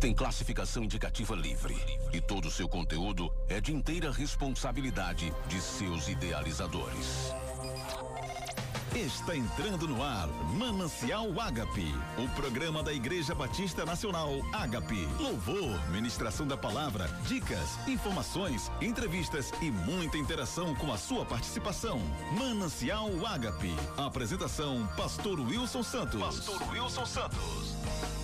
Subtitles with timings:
[0.00, 1.76] tem classificação indicativa livre
[2.10, 7.30] e todo o seu conteúdo é de inteira responsabilidade de seus idealizadores.
[8.96, 10.26] Está entrando no ar
[10.56, 15.06] Manancial Ágape, o programa da Igreja Batista Nacional Ágape.
[15.18, 22.00] Louvor, ministração da palavra, dicas, informações, entrevistas e muita interação com a sua participação.
[22.36, 23.76] Manancial Ágape.
[23.96, 26.20] Apresentação: Pastor Wilson Santos.
[26.20, 28.19] Pastor Wilson Santos.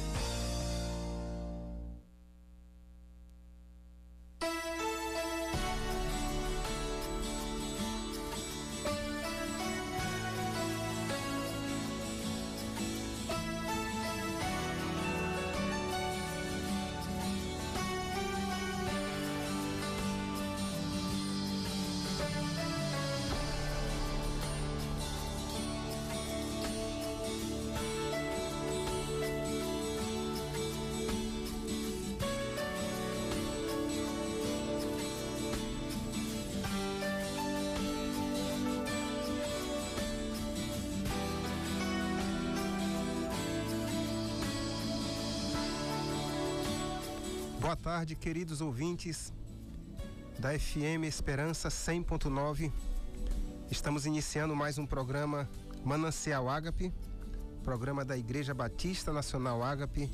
[47.87, 49.32] Tarde, queridos ouvintes
[50.40, 52.73] da FM Esperança 100.9.
[53.70, 55.48] Estamos iniciando mais um programa
[55.84, 56.93] Manancial Ágape,
[57.62, 60.10] programa da Igreja Batista Nacional Ágape,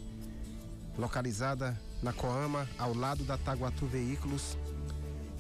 [0.99, 4.59] localizada na Coama, ao lado da Taguatu Veículos,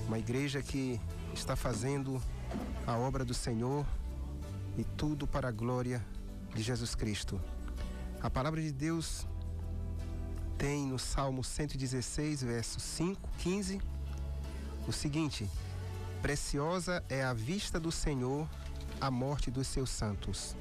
[0.06, 0.98] uma igreja que
[1.34, 2.18] está fazendo
[2.86, 3.86] a obra do Senhor
[4.78, 6.02] e tudo para a glória
[6.54, 7.38] de Jesus Cristo.
[8.22, 9.26] A palavra de Deus
[10.58, 13.80] tem no Salmo 116, verso 5, 15,
[14.86, 15.48] o seguinte:
[16.20, 18.48] Preciosa é a vista do Senhor
[19.00, 20.56] a morte dos seus santos.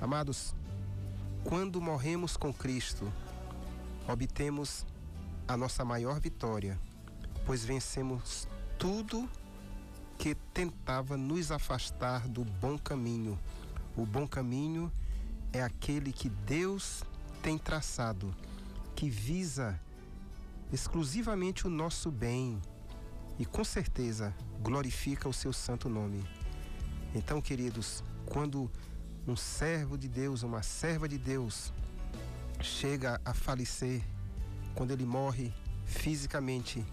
[0.00, 0.54] Amados,
[1.44, 3.10] quando morremos com Cristo,
[4.06, 4.84] obtemos
[5.46, 6.78] a nossa maior vitória,
[7.46, 8.46] pois vencemos
[8.78, 9.28] tudo
[10.18, 13.38] que tentava nos afastar do bom caminho.
[13.96, 14.92] O bom caminho
[15.52, 17.02] é aquele que Deus
[17.42, 18.34] tem traçado
[18.98, 19.80] que visa
[20.72, 22.60] exclusivamente o nosso bem
[23.38, 26.28] e com certeza glorifica o seu santo nome.
[27.14, 28.68] Então, queridos, quando
[29.24, 31.72] um servo de Deus, uma serva de Deus
[32.60, 34.02] chega a falecer,
[34.74, 35.54] quando ele morre
[35.84, 36.84] fisicamente,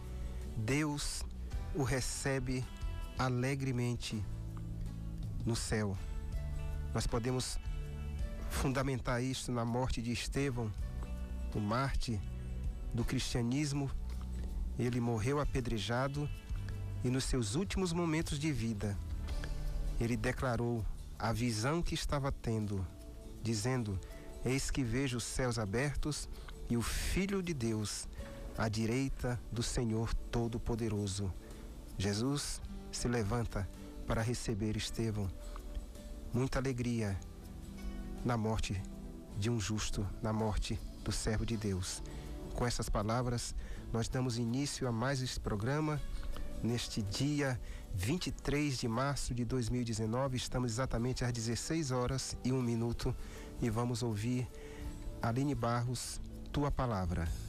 [0.56, 1.24] Deus
[1.74, 2.64] o recebe
[3.18, 4.24] alegremente
[5.44, 5.98] no céu.
[6.94, 7.58] Nós podemos
[8.52, 10.72] fundamentar isso na morte de Estevão,
[11.56, 12.22] o Marte
[12.94, 13.90] do cristianismo,
[14.78, 16.30] ele morreu apedrejado
[17.02, 18.98] e nos seus últimos momentos de vida,
[20.00, 20.86] ele declarou
[21.18, 22.86] a visão que estava tendo,
[23.42, 23.98] dizendo:
[24.44, 26.28] Eis que vejo os céus abertos
[26.70, 28.06] e o Filho de Deus
[28.58, 31.34] à direita do Senhor Todo-Poderoso.
[31.98, 32.62] Jesus
[32.92, 33.68] se levanta
[34.06, 35.32] para receber Estevão.
[36.34, 37.18] Muita alegria
[38.26, 38.82] na morte
[39.38, 42.02] de um justo, na morte do servo de Deus.
[42.56, 43.56] Com essas palavras,
[43.94, 46.02] nós damos início a mais este programa.
[46.64, 47.60] Neste dia
[47.94, 53.16] 23 de março de 2019, estamos exatamente às 16 horas e um minuto
[53.62, 54.48] e vamos ouvir
[55.22, 56.20] Aline Barros,
[56.52, 57.45] tua palavra.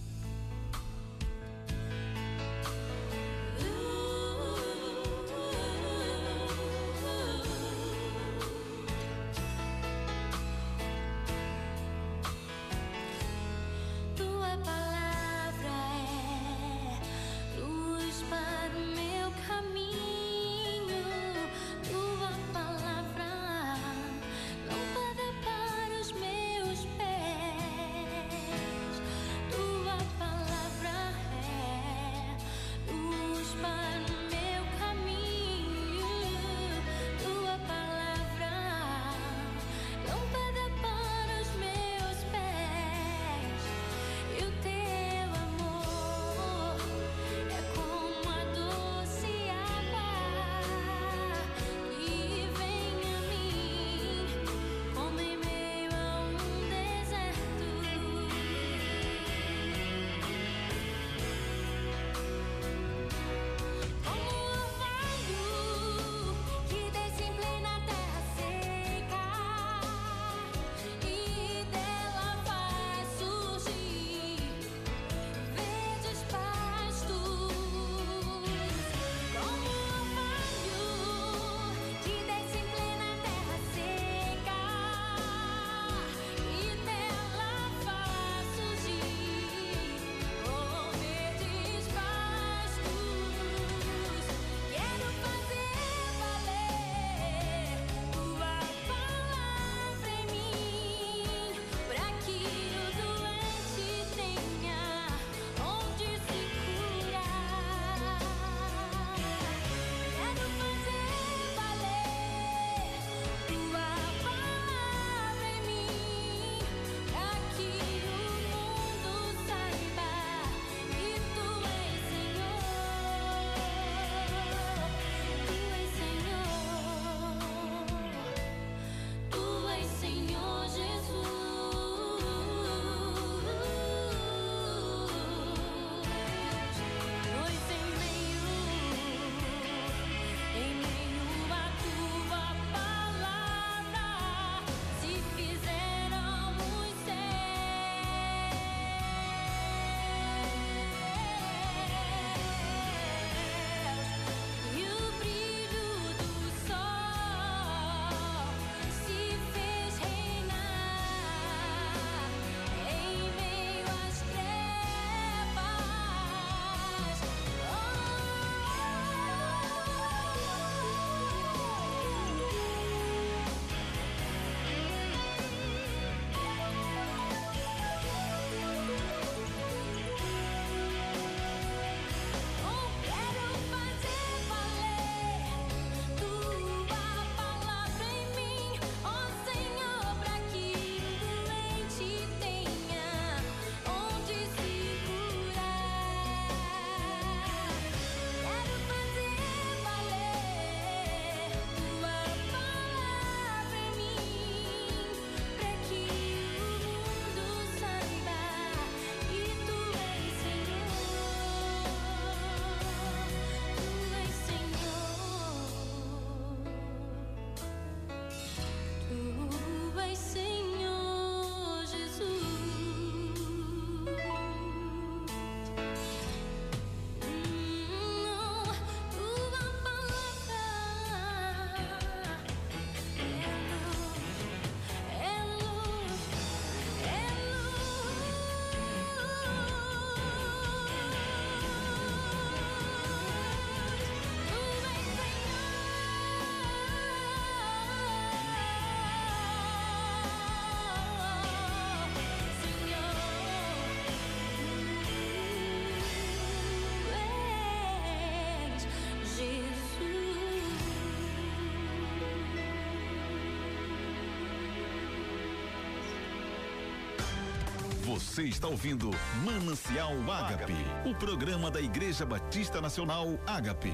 [268.17, 269.11] Você está ouvindo
[269.45, 270.73] Manancial Ágape,
[271.05, 273.93] o programa da Igreja Batista Nacional Ágape.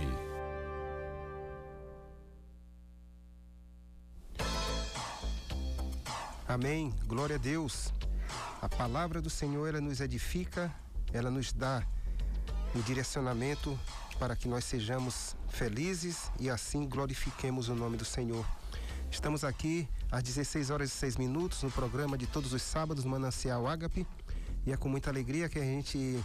[6.47, 6.95] Amém.
[7.05, 7.93] Glória a Deus.
[8.61, 10.73] A palavra do Senhor ela nos edifica,
[11.13, 11.85] ela nos dá
[12.77, 13.77] o direcionamento
[14.21, 18.47] para que nós sejamos felizes e assim glorifiquemos o nome do Senhor.
[19.11, 23.67] Estamos aqui às 16 horas e 6 minutos no programa de todos os sábados, Manancial
[23.67, 24.07] Ágape.
[24.67, 26.23] E é com muita alegria que a gente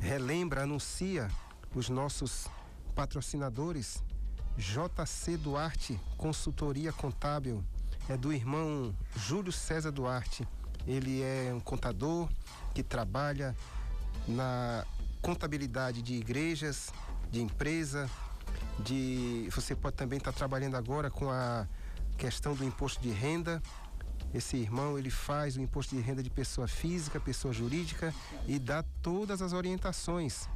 [0.00, 1.30] relembra, anuncia
[1.74, 2.48] os nossos
[2.94, 4.02] patrocinadores.
[4.56, 7.62] JC Duarte, consultoria contábil,
[8.08, 10.48] é do irmão Júlio César Duarte.
[10.86, 12.30] Ele é um contador
[12.72, 13.54] que trabalha
[14.26, 14.86] na
[15.20, 16.90] contabilidade de igrejas,
[17.30, 18.08] de empresa,
[18.78, 21.66] de você pode também estar trabalhando agora com a
[22.16, 23.62] questão do imposto de renda.
[24.32, 28.12] Esse irmão ele faz o imposto de renda de pessoa física, pessoa jurídica
[28.46, 30.48] e dá todas as orientações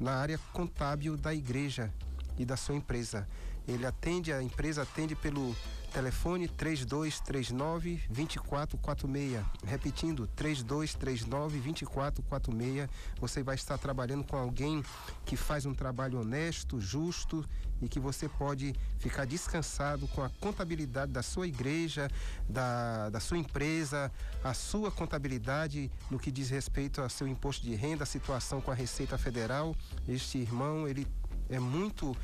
[0.00, 1.92] na área contábil da igreja
[2.36, 3.28] e da sua empresa.
[3.66, 5.54] Ele atende, a empresa atende pelo
[5.92, 9.44] Telefone 3239 2446.
[9.64, 12.88] Repetindo, 3239 2446.
[13.20, 14.82] Você vai estar trabalhando com alguém
[15.24, 17.44] que faz um trabalho honesto, justo
[17.82, 22.08] e que você pode ficar descansado com a contabilidade da sua igreja,
[22.48, 24.10] da, da sua empresa,
[24.42, 28.70] a sua contabilidade no que diz respeito ao seu imposto de renda, a situação com
[28.70, 29.74] a Receita Federal.
[30.08, 31.06] Este irmão, ele
[31.50, 32.16] é muito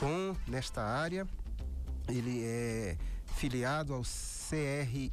[0.00, 1.28] bom nesta área
[2.08, 2.96] ele é
[3.36, 5.12] filiado ao CRC,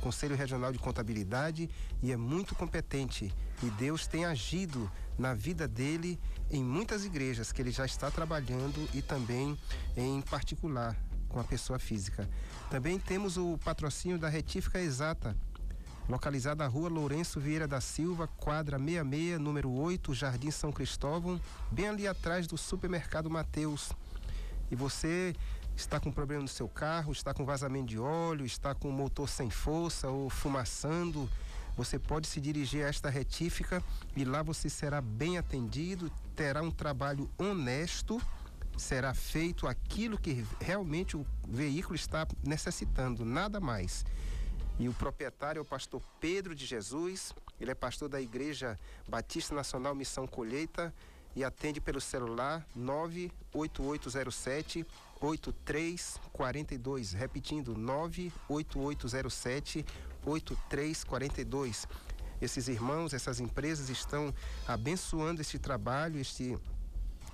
[0.00, 1.70] Conselho Regional de Contabilidade,
[2.02, 3.32] e é muito competente.
[3.62, 6.18] E Deus tem agido na vida dele
[6.50, 9.58] em muitas igrejas que ele já está trabalhando e também
[9.96, 10.96] em particular
[11.28, 12.28] com a pessoa física.
[12.70, 15.36] Também temos o patrocínio da Retífica Exata,
[16.08, 21.88] localizada na rua Lourenço Vieira da Silva, quadra 66, número 8, Jardim São Cristóvão, bem
[21.88, 23.90] ali atrás do supermercado Mateus
[24.70, 25.34] e você
[25.76, 29.28] está com problema no seu carro, está com vazamento de óleo, está com o motor
[29.28, 31.28] sem força ou fumaçando,
[31.76, 33.82] você pode se dirigir a esta retífica
[34.16, 38.20] e lá você será bem atendido, terá um trabalho honesto,
[38.76, 44.04] será feito aquilo que realmente o veículo está necessitando, nada mais.
[44.78, 48.78] E o proprietário é o pastor Pedro de Jesus, ele é pastor da Igreja
[49.08, 50.92] Batista Nacional Missão Colheita
[51.36, 54.84] e atende pelo celular 98807
[55.20, 59.86] 8342, repetindo 98807
[60.26, 61.86] 8342.
[62.40, 64.34] Esses irmãos, essas empresas estão
[64.66, 66.58] abençoando este trabalho, este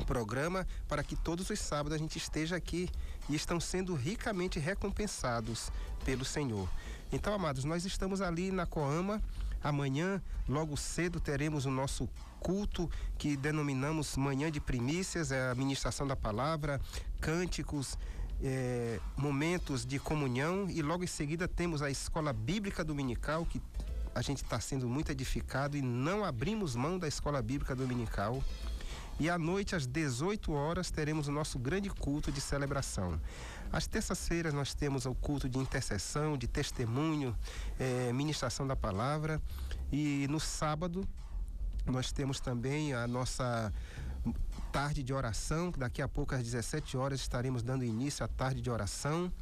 [0.05, 2.89] programa para que todos os sábados a gente esteja aqui
[3.29, 5.71] e estão sendo ricamente recompensados
[6.05, 6.69] pelo Senhor.
[7.13, 9.23] Então, amados, nós estamos ali na Coama.
[9.63, 12.09] Amanhã, logo cedo, teremos o nosso
[12.41, 16.81] culto que denominamos Manhã de Primícias, é a ministração da palavra,
[17.21, 17.99] cânticos,
[18.43, 23.61] é, momentos de comunhão e logo em seguida temos a escola bíblica dominical que
[24.15, 28.43] a gente está sendo muito edificado e não abrimos mão da escola bíblica dominical.
[29.21, 33.21] E à noite, às 18 horas, teremos o nosso grande culto de celebração.
[33.71, 37.37] Às terças-feiras, nós temos o culto de intercessão, de testemunho,
[37.79, 39.41] é, ministração da palavra.
[39.93, 41.07] E no sábado,
[41.87, 43.73] nós temos também a nossa
[44.71, 45.73] tarde de oração.
[45.77, 49.33] Daqui a pouco, às 17 horas, estaremos dando início à tarde de oração.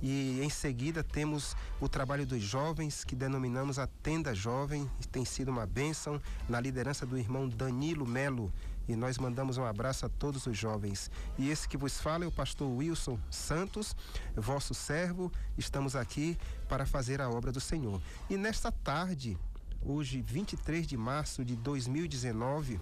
[0.00, 4.88] E em seguida temos o trabalho dos jovens, que denominamos a Tenda Jovem.
[5.10, 8.52] Tem sido uma bênção na liderança do irmão Danilo Melo.
[8.88, 11.10] E nós mandamos um abraço a todos os jovens.
[11.36, 13.96] E esse que vos fala é o pastor Wilson Santos,
[14.36, 15.32] vosso servo.
[15.58, 16.38] Estamos aqui
[16.68, 18.00] para fazer a obra do Senhor.
[18.30, 19.36] E nesta tarde,
[19.82, 22.80] hoje, 23 de março de 2019,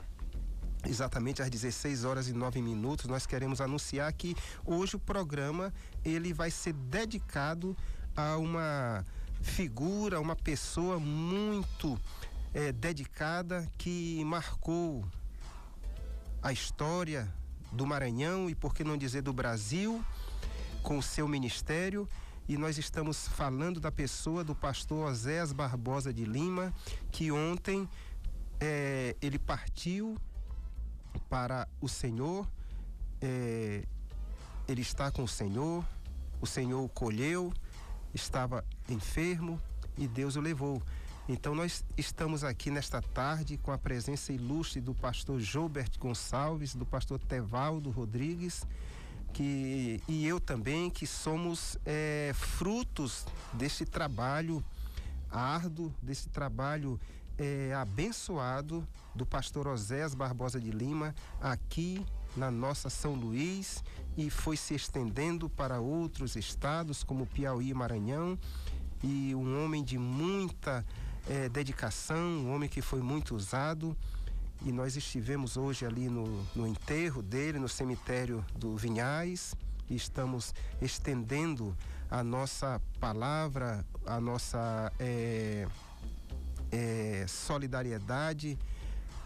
[0.87, 5.73] exatamente às 16 horas e 9 minutos, nós queremos anunciar que hoje o programa
[6.05, 7.77] ele vai ser dedicado
[8.17, 9.05] a uma
[9.41, 11.99] figura, uma pessoa muito
[12.53, 15.05] é, dedicada que marcou
[16.43, 17.33] a história
[17.73, 20.05] do Maranhão e por que não dizer do Brasil
[20.83, 22.09] com o seu ministério.
[22.47, 26.73] E nós estamos falando da pessoa do pastor Oséas Barbosa de Lima,
[27.11, 27.89] que ontem
[28.61, 30.17] é, ele partiu
[31.29, 32.49] para o Senhor,
[33.21, 33.85] é,
[34.69, 35.85] ele está com o Senhor,
[36.41, 37.53] o Senhor o colheu,
[38.13, 39.61] estava enfermo
[39.97, 40.83] e Deus o levou.
[41.29, 46.85] Então nós estamos aqui nesta tarde com a presença ilustre do pastor Gilbert Gonçalves, do
[46.85, 48.67] pastor Tevaldo Rodrigues,
[49.33, 54.63] que, e eu também, que somos é, frutos deste trabalho
[55.31, 57.01] árduo, desse trabalho
[57.39, 62.05] é, abençoado do pastor Oséias Barbosa de Lima aqui
[62.37, 63.83] na nossa São Luís
[64.17, 68.39] e foi se estendendo para outros estados como Piauí e Maranhão.
[69.03, 70.85] E um homem de muita
[71.29, 73.97] é, dedicação, um homem que foi muito usado.
[74.63, 79.55] E nós estivemos hoje ali no, no enterro dele no cemitério do Vinhais
[79.91, 81.77] e estamos estendendo
[82.11, 85.67] a nossa palavra, a nossa é,
[86.71, 88.59] é, solidariedade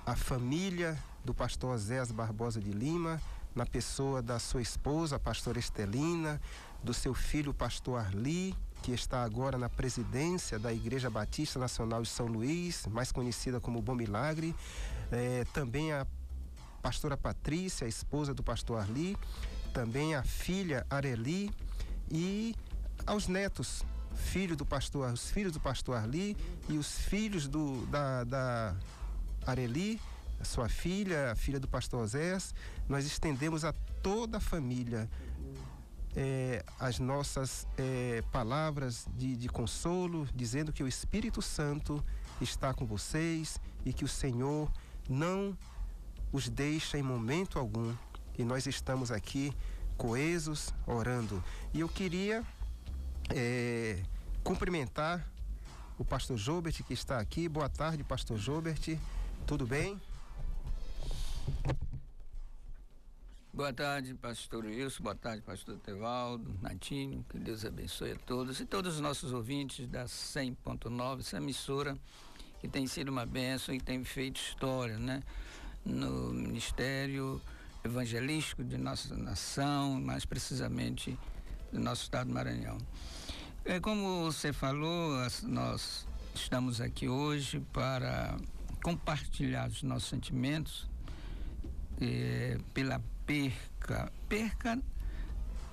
[0.07, 3.21] à família do pastor Osés Barbosa de Lima,
[3.55, 6.40] na pessoa da sua esposa, a pastora Estelina,
[6.83, 12.09] do seu filho, pastor Arli, que está agora na presidência da Igreja Batista Nacional de
[12.09, 14.55] São Luís, mais conhecida como Bom Milagre,
[15.11, 16.07] é, também a
[16.81, 19.17] pastora Patrícia, a esposa do pastor Arli,
[19.73, 21.50] também a filha Areli
[22.11, 22.55] e
[23.07, 23.85] aos netos,
[24.19, 26.37] filho do pastor, os filhos do pastor Arli
[26.69, 28.77] e os filhos do, da, da
[29.47, 30.01] Areli,
[30.43, 32.55] sua filha, a filha do pastor Osés,
[32.89, 33.73] nós estendemos a
[34.03, 35.09] toda a família
[36.17, 42.05] é, as nossas é, palavras de, de consolo, dizendo que o Espírito Santo
[42.41, 44.69] está com vocês e que o Senhor
[45.09, 45.57] não
[46.33, 47.95] os deixa em momento algum.
[48.37, 49.53] E nós estamos aqui
[49.97, 51.43] coesos, orando.
[51.73, 52.45] E eu queria
[53.35, 54.02] é,
[54.42, 55.26] cumprimentar
[55.99, 57.49] o pastor Jobert que está aqui.
[57.49, 58.99] Boa tarde, pastor Jobert.
[59.47, 60.00] Tudo bem?
[63.52, 65.02] Boa tarde, pastor Wilson.
[65.02, 67.25] Boa tarde, pastor Tevaldo, Natinho.
[67.28, 71.99] Que Deus abençoe a todos e todos os nossos ouvintes da 100.9, essa emissora
[72.61, 75.23] que tem sido uma bênção e tem feito história, né?
[75.85, 77.40] No ministério
[77.85, 81.18] evangelístico de nossa nação, mais precisamente
[81.73, 82.78] do nosso estado do Maranhão.
[83.69, 88.35] É, como você falou, nós estamos aqui hoje para
[88.83, 90.89] compartilhar os nossos sentimentos
[92.01, 94.81] é, pela perca, perca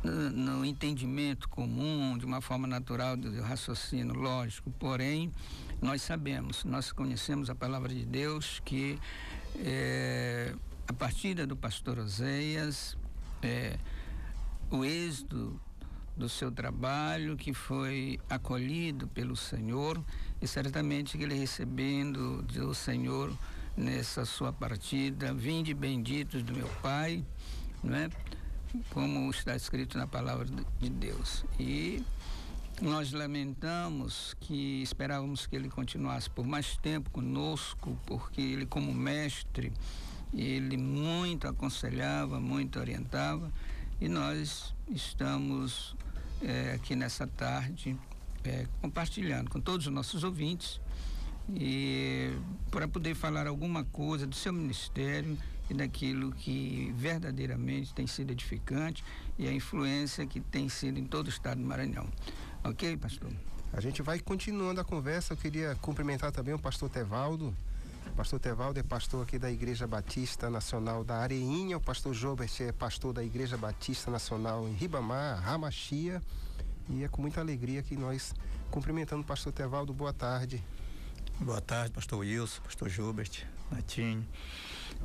[0.04, 5.32] no, entendimento comum, de uma forma natural do raciocínio lógico, porém
[5.82, 9.00] nós sabemos, nós conhecemos a palavra de Deus que
[9.60, 10.54] é,
[10.86, 12.98] a partida do pastor Oséias,
[13.42, 13.80] é,
[14.70, 15.58] o êxito
[16.16, 20.02] do seu trabalho que foi acolhido pelo Senhor
[20.42, 23.38] e certamente que ele recebendo do Senhor
[23.76, 27.26] nessa sua partida, vinde benditos do meu Pai,
[27.84, 28.10] não é?
[28.92, 30.46] Como está escrito na palavra
[30.80, 31.46] de Deus.
[31.60, 32.04] E
[32.82, 39.72] nós lamentamos que esperávamos que ele continuasse por mais tempo conosco, porque ele como mestre,
[40.34, 43.52] ele muito aconselhava, muito orientava,
[44.00, 45.96] e nós estamos
[46.42, 47.98] é, aqui nessa tarde
[48.44, 50.80] é, compartilhando com todos os nossos ouvintes
[51.56, 52.32] e
[52.72, 55.38] para poder falar alguma coisa do seu ministério
[55.70, 59.04] e daquilo que verdadeiramente tem sido edificante
[59.38, 62.08] e a influência que tem sido em todo o estado do Maranhão.
[62.64, 63.32] Ok, pastor?
[63.74, 65.34] A gente vai continuando a conversa.
[65.34, 67.56] Eu queria cumprimentar também o pastor Tevaldo.
[68.16, 71.76] Pastor Tevaldo é pastor aqui da Igreja Batista Nacional da Areinha.
[71.76, 76.24] O pastor Jobert é pastor da Igreja Batista Nacional em Ribamar, Ramachia.
[76.90, 78.34] E é com muita alegria que nós
[78.72, 79.94] cumprimentando o pastor Tevaldo.
[79.94, 80.64] Boa tarde.
[81.42, 84.26] Boa tarde, pastor Wilson, pastor Gilbert, Natinho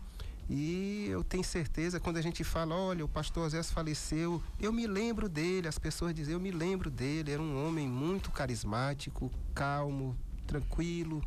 [0.54, 4.86] E eu tenho certeza, quando a gente fala, olha, o pastor Zé faleceu, eu me
[4.86, 10.14] lembro dele, as pessoas dizem, eu me lembro dele, era um homem muito carismático, calmo,
[10.46, 11.24] tranquilo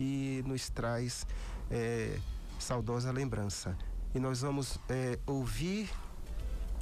[0.00, 1.26] e nos traz
[1.70, 2.18] é,
[2.58, 3.76] saudosa lembrança.
[4.14, 5.90] E nós vamos é, ouvir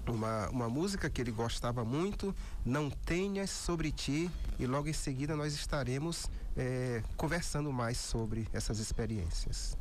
[0.06, 2.32] uma, uma música que ele gostava muito,
[2.64, 8.78] Não Tenhas Sobre Ti, e logo em seguida nós estaremos é, conversando mais sobre essas
[8.78, 9.76] experiências.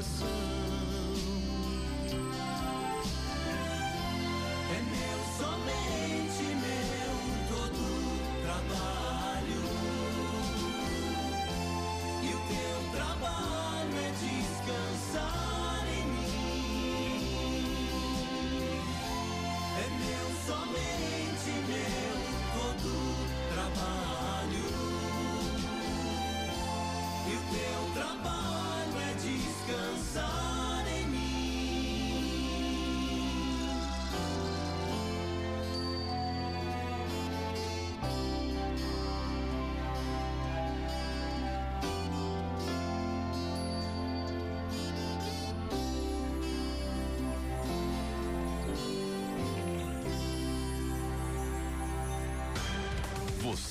[0.00, 0.39] corazón.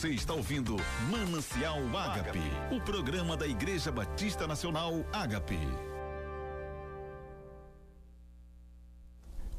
[0.09, 0.75] Você está ouvindo
[1.11, 2.39] Manancial Ágape,
[2.75, 5.59] o programa da Igreja Batista Nacional Ágape.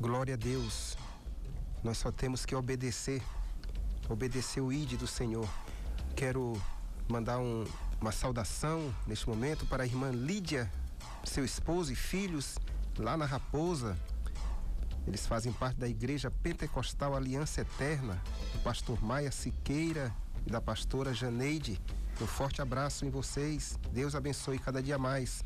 [0.00, 0.98] Glória a Deus.
[1.84, 3.22] Nós só temos que obedecer,
[4.08, 5.48] obedecer o ID do Senhor.
[6.16, 6.60] Quero
[7.08, 7.64] mandar um,
[8.00, 10.68] uma saudação neste momento para a irmã Lídia,
[11.22, 12.58] seu esposo e filhos,
[12.98, 13.96] lá na Raposa,
[15.06, 18.20] eles fazem parte da Igreja Pentecostal Aliança Eterna,
[18.52, 20.12] do pastor Maia Siqueira
[20.50, 21.80] da pastora Janeide.
[22.20, 23.78] Um forte abraço em vocês.
[23.92, 25.44] Deus abençoe cada dia mais.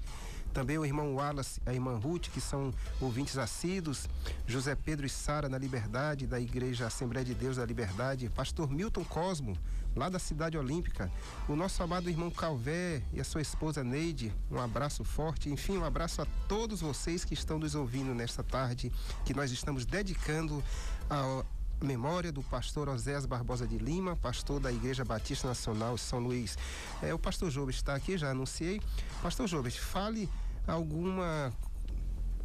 [0.53, 4.09] Também o irmão Wallace, a irmã Ruth, que são ouvintes assíduos.
[4.47, 8.31] José Pedro e Sara na Liberdade, da Igreja Assembleia de Deus da Liberdade.
[8.31, 9.59] Pastor Milton Cosmo,
[9.95, 11.11] lá da Cidade Olímpica.
[11.49, 14.33] O nosso amado irmão Calvé e a sua esposa Neide.
[14.51, 15.51] Um abraço forte.
[15.51, 18.93] Enfim, um abraço a todos vocês que estão nos ouvindo nesta tarde,
[19.25, 20.62] que nós estamos dedicando
[21.11, 21.45] a
[21.83, 26.57] memória do pastor Oséias Barbosa de Lima, pastor da Igreja Batista Nacional São Luís.
[27.03, 28.81] É, o pastor Jobes está aqui, já anunciei.
[29.23, 30.29] Pastor Jobes, fale
[30.67, 31.53] alguma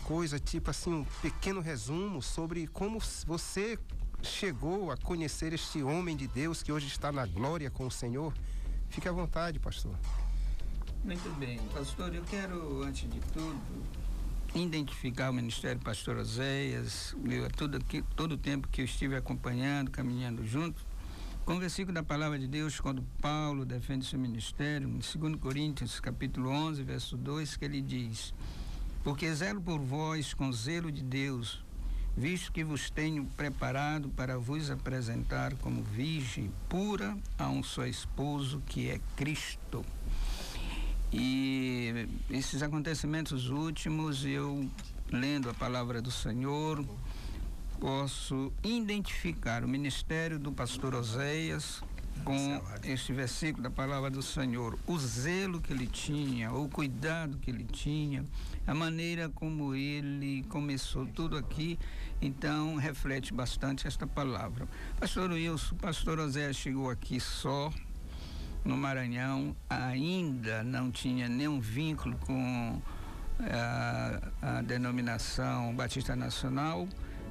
[0.04, 3.78] coisa, tipo assim, um pequeno resumo sobre como você
[4.22, 8.34] chegou a conhecer este homem de Deus que hoje está na glória com o Senhor.
[8.89, 9.96] Fique à vontade, pastor.
[11.04, 13.58] Muito bem, pastor, eu quero, antes de tudo,
[14.55, 17.15] identificar o Ministério Pastor Oséias,
[17.55, 17.79] todo,
[18.15, 20.85] todo o tempo que eu estive acompanhando, caminhando junto,
[21.45, 25.99] com o versículo da palavra de Deus, quando Paulo defende seu ministério, em 2 Coríntios,
[25.99, 28.33] capítulo 11, verso 2, que ele diz:
[29.03, 31.63] Porque zelo por vós com zelo de Deus,
[32.15, 38.62] visto que vos tenho preparado para vos apresentar como virgem pura a um só esposo
[38.67, 39.83] que é Cristo.
[41.12, 44.69] E esses acontecimentos últimos, eu
[45.12, 46.86] lendo a palavra do Senhor,
[47.80, 51.82] posso identificar o ministério do pastor Oséias
[52.24, 57.50] com este versículo da palavra do Senhor, o zelo que ele tinha, o cuidado que
[57.50, 58.26] ele tinha,
[58.67, 61.80] a maneira como ele começou tudo aqui,
[62.22, 64.67] então reflete bastante esta palavra.
[65.00, 67.72] Pastor Wilson, pastor Oséias chegou aqui só
[68.63, 72.82] no Maranhão, ainda não tinha nenhum vínculo com
[73.39, 76.88] a, a denominação Batista Nacional.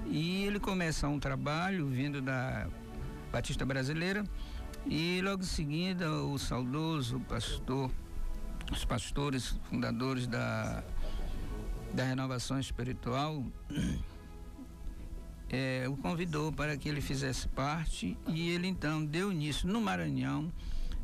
[0.06, 2.66] E ele começa um trabalho vindo da
[3.30, 4.24] Batista Brasileira.
[4.86, 7.90] E logo em seguida o saudoso pastor,
[8.72, 10.82] os pastores fundadores da,
[11.92, 13.44] da renovação espiritual
[15.50, 18.16] é, o convidou para que ele fizesse parte.
[18.26, 20.50] E ele então deu início no Maranhão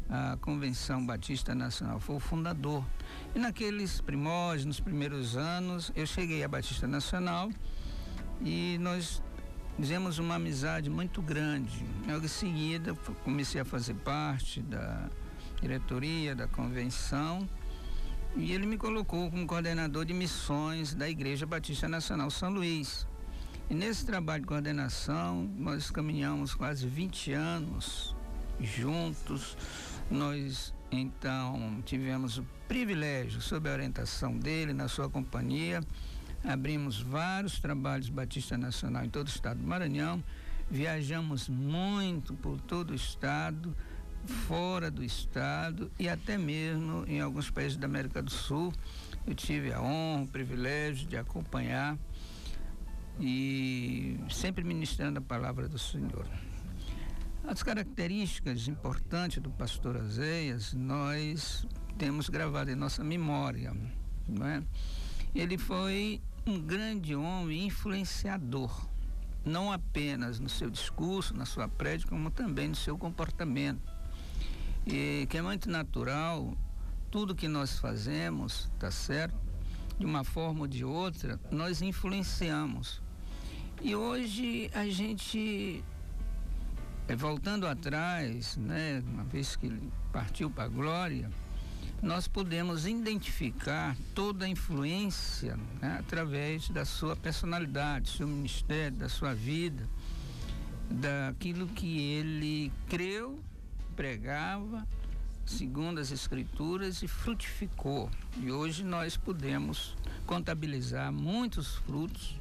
[0.08, 2.84] à Convenção Batista Nacional, foi o fundador.
[3.34, 7.50] E naqueles primórdios, nos primeiros anos, eu cheguei à Batista Nacional
[8.40, 9.22] e nós
[9.76, 11.84] fizemos uma amizade muito grande.
[12.08, 15.08] Logo em seguida, comecei a fazer parte da
[15.60, 17.48] diretoria da convenção
[18.36, 23.06] e ele me colocou como coordenador de missões da Igreja Batista Nacional São Luís.
[23.70, 28.14] E nesse trabalho de coordenação, nós caminhamos quase 20 anos
[28.60, 29.56] juntos.
[30.10, 35.82] Nós então tivemos o privilégio, sob a orientação dele, na sua companhia,
[36.44, 40.22] abrimos vários trabalhos Batista Nacional em todo o estado do Maranhão,
[40.70, 43.74] viajamos muito por todo o estado,
[44.46, 48.72] fora do estado e até mesmo em alguns países da América do Sul.
[49.26, 51.98] Eu tive a honra, o privilégio de acompanhar
[53.18, 56.26] e sempre ministrando a palavra do Senhor.
[57.46, 61.66] As características importantes do pastor Azeias, nós
[61.98, 63.76] temos gravado em nossa memória,
[64.26, 64.62] não é?
[65.34, 68.88] Ele foi um grande homem influenciador,
[69.44, 73.92] não apenas no seu discurso, na sua prédica, como também no seu comportamento.
[74.86, 76.56] E que é muito natural,
[77.10, 79.36] tudo que nós fazemos, tá certo?
[79.98, 83.02] De uma forma ou de outra, nós influenciamos.
[83.82, 85.84] E hoje a gente,
[87.06, 91.30] é, voltando atrás, né, uma vez que ele partiu para a glória,
[92.02, 99.34] nós podemos identificar toda a influência né, através da sua personalidade, seu ministério, da sua
[99.34, 99.88] vida,
[100.90, 103.38] daquilo que ele creu,
[103.96, 104.86] pregava,
[105.46, 108.10] segundo as escrituras e frutificou.
[108.38, 112.38] E hoje nós podemos contabilizar muitos frutos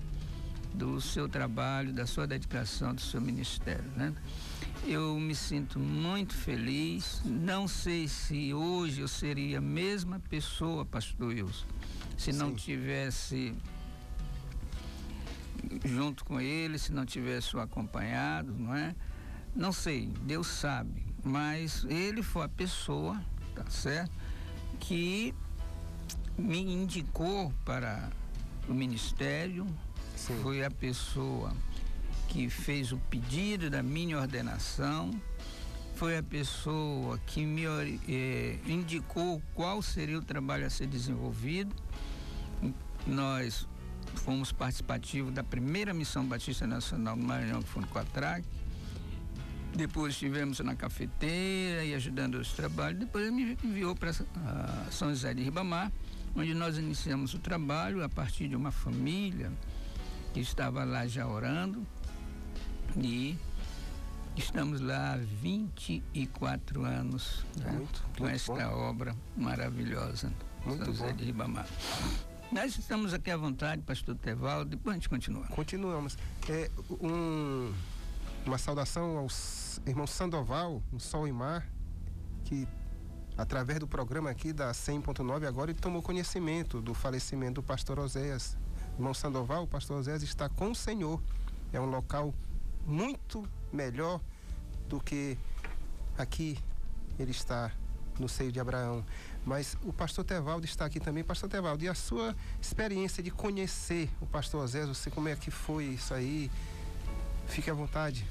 [0.73, 4.13] do seu trabalho, da sua dedicação, do seu ministério, né?
[4.85, 7.21] Eu me sinto muito feliz.
[7.23, 11.65] Não sei se hoje eu seria a mesma pessoa, pastor Wilson,
[12.17, 12.39] se Sim.
[12.39, 13.55] não tivesse
[15.85, 18.95] junto com ele, se não tivesse o acompanhado, não é?
[19.55, 23.23] Não sei, Deus sabe, mas ele foi a pessoa,
[23.55, 24.11] tá certo?
[24.79, 25.33] Que
[26.37, 28.09] me indicou para
[28.67, 29.65] o ministério,
[30.27, 30.39] Sim.
[30.41, 31.53] foi a pessoa
[32.29, 35.11] que fez o pedido da minha ordenação,
[35.95, 37.63] foi a pessoa que me
[38.07, 41.75] eh, indicou qual seria o trabalho a ser desenvolvido.
[43.05, 43.67] Nós
[44.15, 48.47] fomos participativos da primeira missão Batista Nacional no Maranhão, que foi no Quatraque.
[49.75, 52.99] Depois estivemos na cafeteira e ajudando os trabalhos.
[52.99, 54.13] Depois ele me enviou para
[54.89, 55.91] São José de Ribamar,
[56.33, 59.51] onde nós iniciamos o trabalho a partir de uma família
[60.33, 61.85] que estava lá já orando
[62.97, 63.37] e
[64.35, 68.77] estamos lá há 24 anos né, muito, com muito esta bom.
[68.79, 70.33] obra maravilhosa.
[70.65, 71.67] Muito São José de Ribamar.
[72.51, 75.45] Nós estamos aqui à vontade, pastor Tevaldo, depois a gente continua.
[75.47, 76.17] Continuamos.
[76.49, 76.69] É,
[77.01, 77.71] um,
[78.45, 79.27] uma saudação ao
[79.85, 81.67] irmão Sandoval, no Sol e Mar,
[82.43, 82.67] que
[83.37, 88.57] através do programa aqui da 100.9 agora ele tomou conhecimento do falecimento do pastor Oséias.
[88.93, 91.21] Irmão Sandoval, o pastor Oséias está com o Senhor.
[91.71, 92.33] É um local
[92.85, 94.21] muito melhor
[94.87, 95.37] do que
[96.17, 96.59] aqui
[97.17, 97.71] ele está
[98.19, 99.03] no seio de Abraão.
[99.45, 101.23] Mas o pastor Tevaldo está aqui também.
[101.23, 105.51] Pastor Tevaldo, e a sua experiência de conhecer o pastor Zé, você como é que
[105.51, 106.49] foi isso aí?
[107.47, 108.25] Fique à vontade.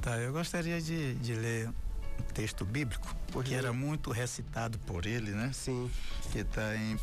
[0.00, 3.14] Tá, eu gostaria de, de ler um texto bíblico
[3.44, 5.50] que era muito recitado por ele, né?
[5.52, 5.90] Sim.
[6.32, 6.98] Que está em 1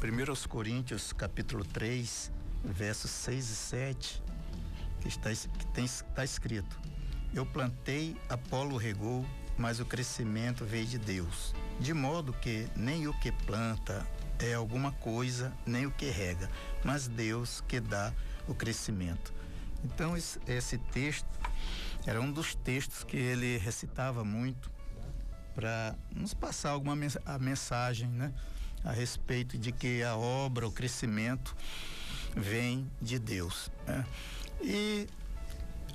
[0.48, 2.32] Coríntios, capítulo 3,
[2.68, 4.24] versos 6 e 7,
[5.02, 6.80] que está, que tem, está escrito:
[7.34, 9.26] Eu plantei, Apolo regou,
[9.58, 11.54] mas o crescimento veio de Deus.
[11.80, 14.06] De modo que nem o que planta
[14.40, 16.50] é alguma coisa, nem o que rega,
[16.84, 18.14] mas Deus que dá
[18.48, 19.34] o crescimento.
[19.84, 21.28] Então, esse, texto
[22.06, 24.72] era um dos textos que ele recitava muito
[25.54, 26.96] para nos passar alguma
[27.40, 28.34] mensagem, né?
[28.84, 31.56] A respeito de que a obra, o crescimento
[32.38, 33.72] vem de Deus.
[33.86, 34.06] Né?
[34.62, 35.08] E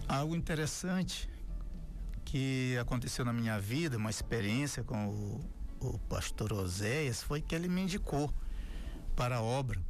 [0.08, 1.28] algo interessante
[2.24, 5.40] que aconteceu na minha vida, uma experiência com o,
[5.80, 8.32] o pastor Oséias, foi que ele me indicou
[9.14, 9.80] para a obra,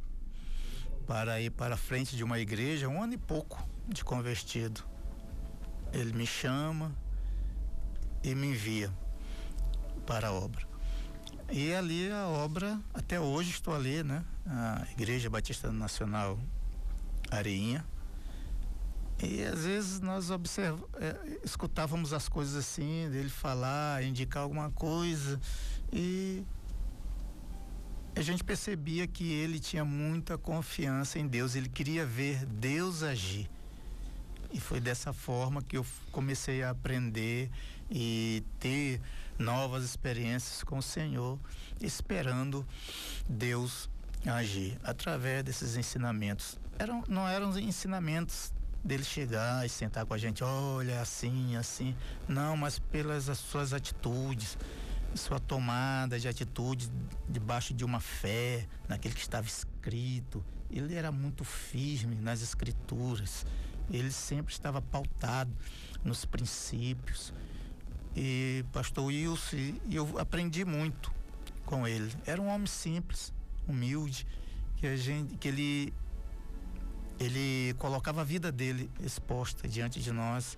[1.07, 4.83] para ir para a frente de uma igreja, um ano e pouco de convertido.
[5.91, 6.95] Ele me chama
[8.23, 8.91] e me envia
[10.05, 10.72] para a obra.
[11.51, 14.23] E ali a obra, até hoje estou ali, né?
[14.45, 16.39] A Igreja Batista Nacional
[17.29, 17.85] Areinha.
[19.21, 20.79] E às vezes nós observ...
[20.95, 25.39] É, escutávamos as coisas assim, dele falar, indicar alguma coisa,
[25.91, 26.43] e
[28.15, 33.49] a gente percebia que ele tinha muita confiança em Deus, ele queria ver Deus agir.
[34.51, 37.49] E foi dessa forma que eu comecei a aprender
[37.89, 39.01] e ter
[39.37, 41.39] novas experiências com o Senhor,
[41.81, 42.65] esperando
[43.27, 43.89] Deus
[44.25, 46.57] agir através desses ensinamentos.
[46.79, 51.95] Eram, não eram ensinamentos dele chegar e sentar com a gente, olha, assim, assim.
[52.27, 54.57] Não, mas pelas suas atitudes,
[55.15, 56.91] sua tomada de atitude
[57.29, 60.43] debaixo de uma fé, naquele que estava escrito.
[60.69, 63.45] Ele era muito firme nas escrituras.
[63.91, 65.51] Ele sempre estava pautado
[66.03, 67.33] nos princípios.
[68.15, 71.11] E pastor Wilson, eu aprendi muito
[71.65, 72.11] com ele.
[72.25, 73.33] Era um homem simples,
[73.67, 74.27] humilde,
[74.77, 75.93] que a gente, que ele
[77.19, 80.57] ele colocava a vida dele exposta diante de nós,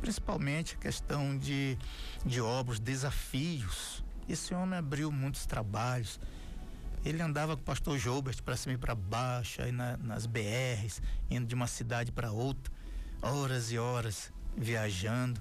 [0.00, 1.76] principalmente a questão de,
[2.24, 4.02] de obras, desafios.
[4.28, 6.20] Esse homem abriu muitos trabalhos.
[7.04, 11.02] Ele andava com o pastor Joubert para cima e para baixo, aí na, nas BRs,
[11.28, 12.72] indo de uma cidade para outra,
[13.20, 15.40] horas e horas viajando.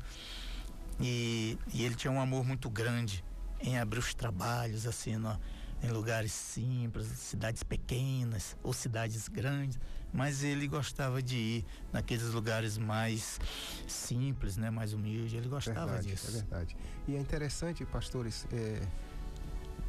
[1.02, 3.24] E, e, ele tinha um amor muito grande
[3.60, 5.40] em abrir os trabalhos, assim, no,
[5.84, 9.80] em lugares simples, cidades pequenas ou cidades grandes,
[10.14, 13.40] mas ele gostava de ir naqueles lugares mais
[13.88, 15.34] simples, né, mais humildes.
[15.34, 16.28] Ele gostava verdade, disso.
[16.28, 16.78] É verdade.
[17.08, 18.82] E é interessante, pastores, é,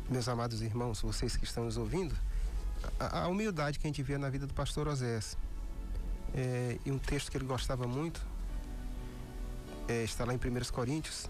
[0.08, 2.14] meus amados irmãos, vocês que estão nos ouvindo,
[2.98, 5.36] a, a humildade que a gente vê na vida do pastor Osés.
[6.34, 8.31] É, e um texto que ele gostava muito
[9.92, 11.28] é, está lá em 1 Coríntios,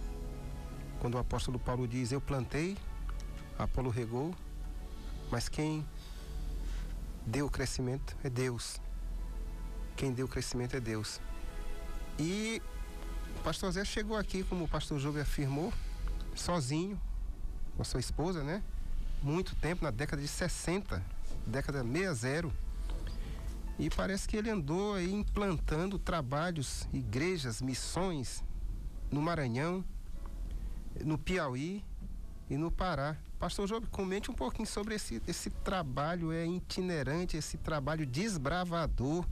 [1.01, 2.77] quando o apóstolo Paulo diz: Eu plantei,
[3.59, 4.33] Apolo regou,
[5.31, 5.85] mas quem
[7.27, 8.81] deu o crescimento é Deus.
[9.97, 11.21] Quem deu o crescimento é Deus.
[12.19, 12.63] E
[13.37, 15.73] o pastor Zé chegou aqui, como o pastor Júlio afirmou,
[16.35, 17.01] sozinho,
[17.75, 18.63] com a sua esposa, né?
[19.23, 21.05] Muito tempo, na década de 60,
[21.47, 22.49] década 60.
[23.79, 28.43] E parece que ele andou aí implantando trabalhos, igrejas, missões
[29.13, 29.85] no Maranhão,
[31.05, 31.85] no Piauí
[32.49, 33.17] e no Pará.
[33.39, 39.25] Pastor Job, comente um pouquinho sobre esse, esse trabalho é itinerante, esse trabalho desbravador.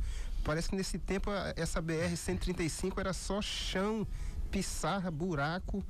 [0.44, 4.06] Parece que nesse tempo essa BR-135 era só chão,
[4.50, 5.84] pissarra, buraco,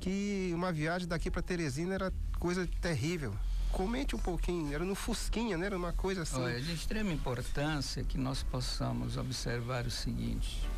[0.00, 3.34] que uma viagem daqui para Teresina era coisa terrível.
[3.70, 5.66] Comente um pouquinho, era no Fusquinha, né?
[5.66, 6.42] Era uma coisa assim.
[6.42, 10.68] Olha, de extrema importância que nós possamos observar o seguinte.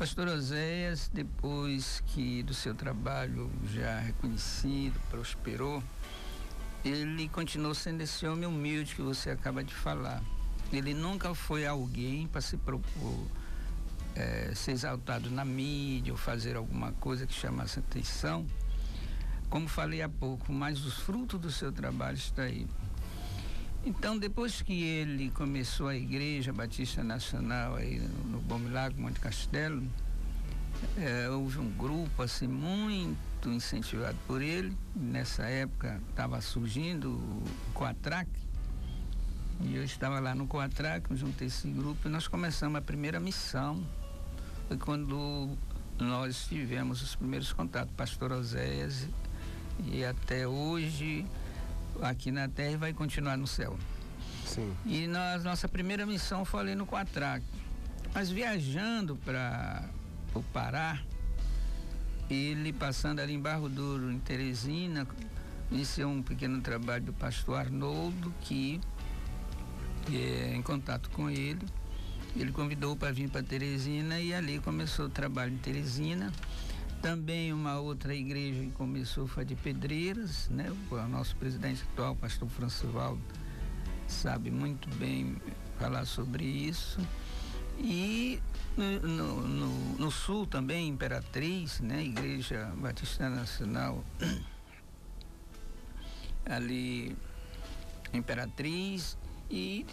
[0.00, 5.84] Pastor Oséias, depois que do seu trabalho já reconhecido, prosperou,
[6.82, 10.22] ele continuou sendo esse homem humilde que você acaba de falar.
[10.72, 13.26] Ele nunca foi alguém para se propor
[14.16, 18.46] é, ser exaltado na mídia ou fazer alguma coisa que chamasse atenção.
[19.50, 22.66] Como falei há pouco, mas os frutos do seu trabalho está aí.
[23.84, 29.82] Então, depois que ele começou a Igreja Batista Nacional aí no Bom Milagre, Monte Castelo,
[30.98, 34.76] é, houve um grupo assim muito incentivado por ele.
[34.94, 38.28] Nessa época estava surgindo o Coatrac.
[39.62, 43.18] E eu estava lá no Coatrac, junto a esse grupo, e nós começamos a primeira
[43.18, 43.82] missão.
[44.68, 45.56] Foi quando
[45.98, 49.08] nós tivemos os primeiros contatos, pastor Oséias,
[49.86, 51.26] e até hoje
[52.02, 53.78] aqui na terra e vai continuar no céu.
[54.46, 54.74] Sim.
[54.84, 57.44] E nós, nossa primeira missão foi ali no Coatrac.
[58.12, 59.88] Mas viajando para
[60.34, 61.00] o Pará,
[62.28, 65.06] ele passando ali em Barro Duro, em Teresina,
[65.70, 68.80] iniciou um pequeno trabalho do pastor Arnoldo, que
[70.12, 71.64] é, em contato com ele,
[72.36, 76.32] ele convidou para vir para Teresina e ali começou o trabalho em Teresina.
[77.02, 80.70] Também uma outra igreja que começou foi a de Pedreiras, né?
[80.90, 83.22] O nosso presidente atual, pastor Francivaldo,
[84.06, 85.40] sabe muito bem
[85.78, 87.00] falar sobre isso.
[87.78, 88.38] E
[88.76, 92.04] no, no, no, no sul também, Imperatriz, né?
[92.04, 94.04] Igreja Batista Nacional,
[96.44, 97.16] ali
[98.12, 99.16] Imperatriz
[99.50, 99.86] e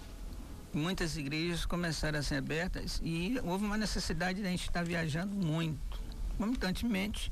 [0.74, 5.34] muitas igrejas começaram a ser abertas e houve uma necessidade de a gente estar viajando
[5.34, 5.87] muito
[6.40, 7.32] Momentantemente,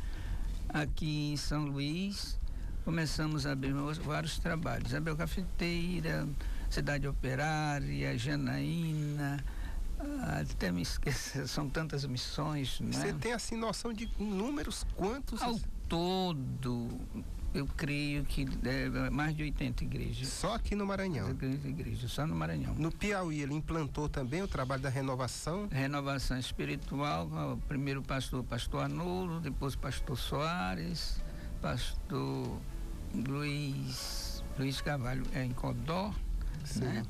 [0.69, 2.39] aqui em São Luís,
[2.83, 4.93] começamos a abrir vários trabalhos.
[4.93, 6.27] Abel Cafeteira,
[6.69, 9.43] Cidade Operária, Janaína,
[9.99, 12.79] ah, até me esquecer, são tantas missões.
[12.79, 13.17] Você né?
[13.19, 15.41] tem assim noção de números quantos?
[15.41, 16.89] Ao todo,
[17.55, 20.27] eu creio que é mais de 80 igrejas.
[20.27, 21.27] Só aqui no Maranhão?
[21.27, 22.75] 80 igrejas, só no Maranhão.
[22.75, 25.67] No Piauí, ele implantou também o trabalho da renovação?
[25.71, 31.21] Renovação espiritual, primeiro pastor, pastor Anulo, depois pastor Soares,
[31.61, 32.59] pastor
[33.13, 36.13] Luiz, Luiz Carvalho é, em Codó,
[36.65, 36.81] Sim.
[36.81, 37.03] né?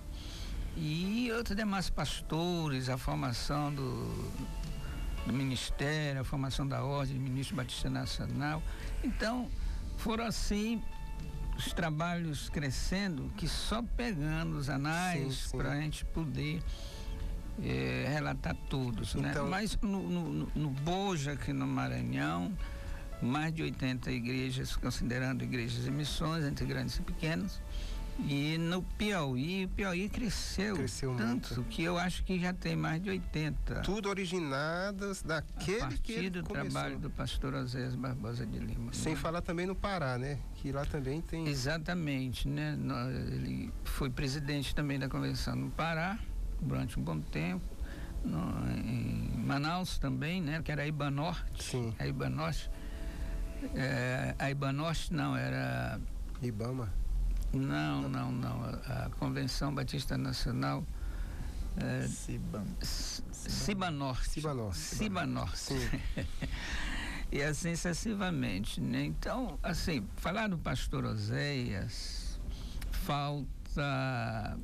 [0.77, 4.31] E outros demais pastores, a formação do,
[5.25, 8.61] do ministério, a formação da ordem, ministro Batista Nacional.
[9.03, 9.49] Então,
[9.97, 10.81] foram assim
[11.57, 16.61] os trabalhos crescendo que só pegando os anais para a gente poder
[17.63, 19.29] é, relatar todos, né?
[19.29, 19.45] então...
[19.45, 19.51] né?
[19.51, 22.51] Mas no, no, no Boja, aqui no Maranhão,
[23.21, 27.61] mais de 80 igrejas, considerando igrejas e missões, entre grandes e pequenas,
[28.19, 31.69] e no Piauí, o Piauí cresceu, cresceu tanto muito.
[31.69, 33.81] que eu acho que já tem mais de 80.
[33.81, 36.71] Tudo originadas daquele a que ele do começou.
[36.71, 38.93] trabalho do pastor Osés Barbosa de Lima.
[38.93, 39.19] Sem né?
[39.19, 40.39] falar também no Pará, né?
[40.55, 41.47] Que lá também tem.
[41.47, 42.77] Exatamente, né?
[43.31, 46.17] Ele foi presidente também da convenção no Pará
[46.61, 47.65] durante um bom tempo.
[48.23, 48.39] No,
[48.71, 50.61] em Manaus também, né?
[50.63, 51.63] Que era a Iba Norte.
[51.63, 51.93] Sim.
[51.99, 52.71] A Iba Norte.
[53.75, 55.99] É, a Iba Norte não, era.
[56.41, 56.91] Ibama.
[57.55, 58.63] Não, não, não.
[58.63, 60.83] A, Convenção Batista Nacional.
[61.77, 62.65] É, Ciban.
[62.81, 64.29] Cibanorte.
[64.29, 64.77] Cibanorte.
[64.77, 65.73] Cibanorte.
[67.31, 68.79] E assim sucessivamente.
[68.79, 69.03] Né?
[69.03, 72.39] Então, assim, falar do pastor Oséias,
[72.91, 74.57] falta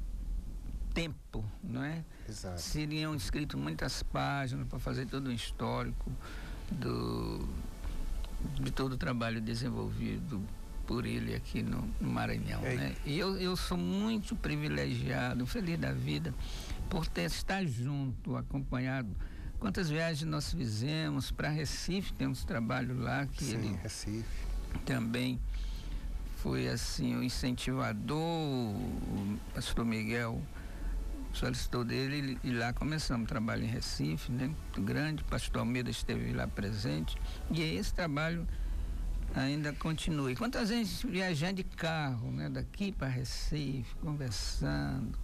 [0.93, 2.03] tempo, não é?
[2.29, 2.61] Exato.
[2.61, 6.11] Seriam escritas muitas páginas para fazer todo o histórico
[6.71, 7.47] do,
[8.61, 10.41] de todo o trabalho desenvolvido
[10.91, 12.61] por ele aqui no, no Maranhão.
[12.65, 12.75] É.
[12.75, 12.95] Né?
[13.05, 16.33] E eu, eu sou muito privilegiado, feliz da vida,
[16.89, 19.07] por ter estar junto, acompanhado.
[19.57, 24.25] Quantas viagens nós fizemos para Recife, temos trabalho lá que Sim, ele Recife.
[24.85, 25.39] também
[26.39, 30.41] foi assim o incentivador, o pastor Miguel
[31.31, 34.47] solicitou dele e lá começamos o trabalho em Recife, né?
[34.47, 37.15] Muito grande, o pastor Almeida esteve lá presente.
[37.49, 38.45] E esse trabalho
[39.35, 40.35] ainda continue.
[40.35, 45.17] Quantas vezes viajando de carro, né, daqui para Recife, conversando,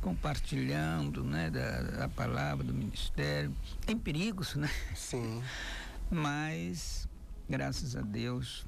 [0.00, 3.54] compartilhando, né, da, da, palavra do ministério.
[3.84, 4.70] Tem perigos, né?
[4.94, 5.42] Sim.
[6.10, 7.08] Mas
[7.48, 8.64] graças a Deus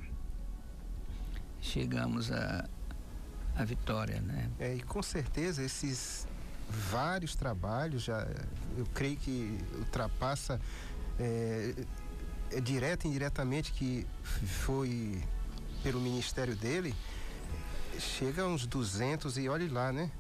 [1.61, 2.69] chegamos à
[3.57, 4.51] a, a vitória, né?
[4.59, 6.27] É, e com certeza esses
[6.91, 8.27] vários trabalhos já
[8.77, 10.61] eu creio que ultrapassa
[11.19, 11.75] é,
[12.63, 14.07] direta e indiretamente que
[14.65, 15.23] foi
[15.83, 16.95] pelo ministério dele,
[17.99, 20.11] chega a uns 200 e olhe lá, né?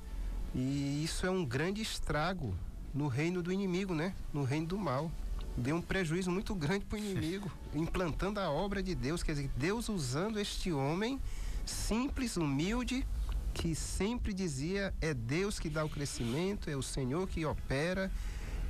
[0.54, 2.54] E isso é um grande estrago
[2.94, 4.14] no reino do inimigo, né?
[4.32, 5.10] No reino do mal.
[5.56, 9.50] Deu um prejuízo muito grande para o inimigo, implantando a obra de Deus, quer dizer,
[9.56, 11.20] Deus usando este homem
[11.66, 13.06] simples, humilde,
[13.52, 18.10] que sempre dizia é Deus que dá o crescimento, é o Senhor que opera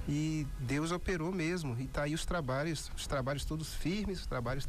[0.08, 1.76] e Deus operou mesmo.
[1.78, 4.66] E tá aí os trabalhos, os trabalhos todos firmes, os trabalhos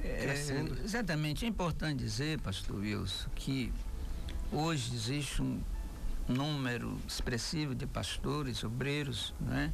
[0.00, 0.76] é, crescendo.
[0.82, 1.44] Exatamente.
[1.44, 3.72] É importante dizer, pastor Wilson, que
[4.50, 5.62] hoje existe um
[6.26, 9.72] número expressivo de pastores, obreiros, né,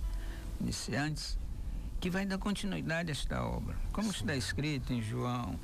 [0.61, 1.39] iniciantes,
[1.99, 3.77] que vai dar continuidade a esta obra.
[3.93, 4.21] Como Sim.
[4.21, 5.59] está escrito em João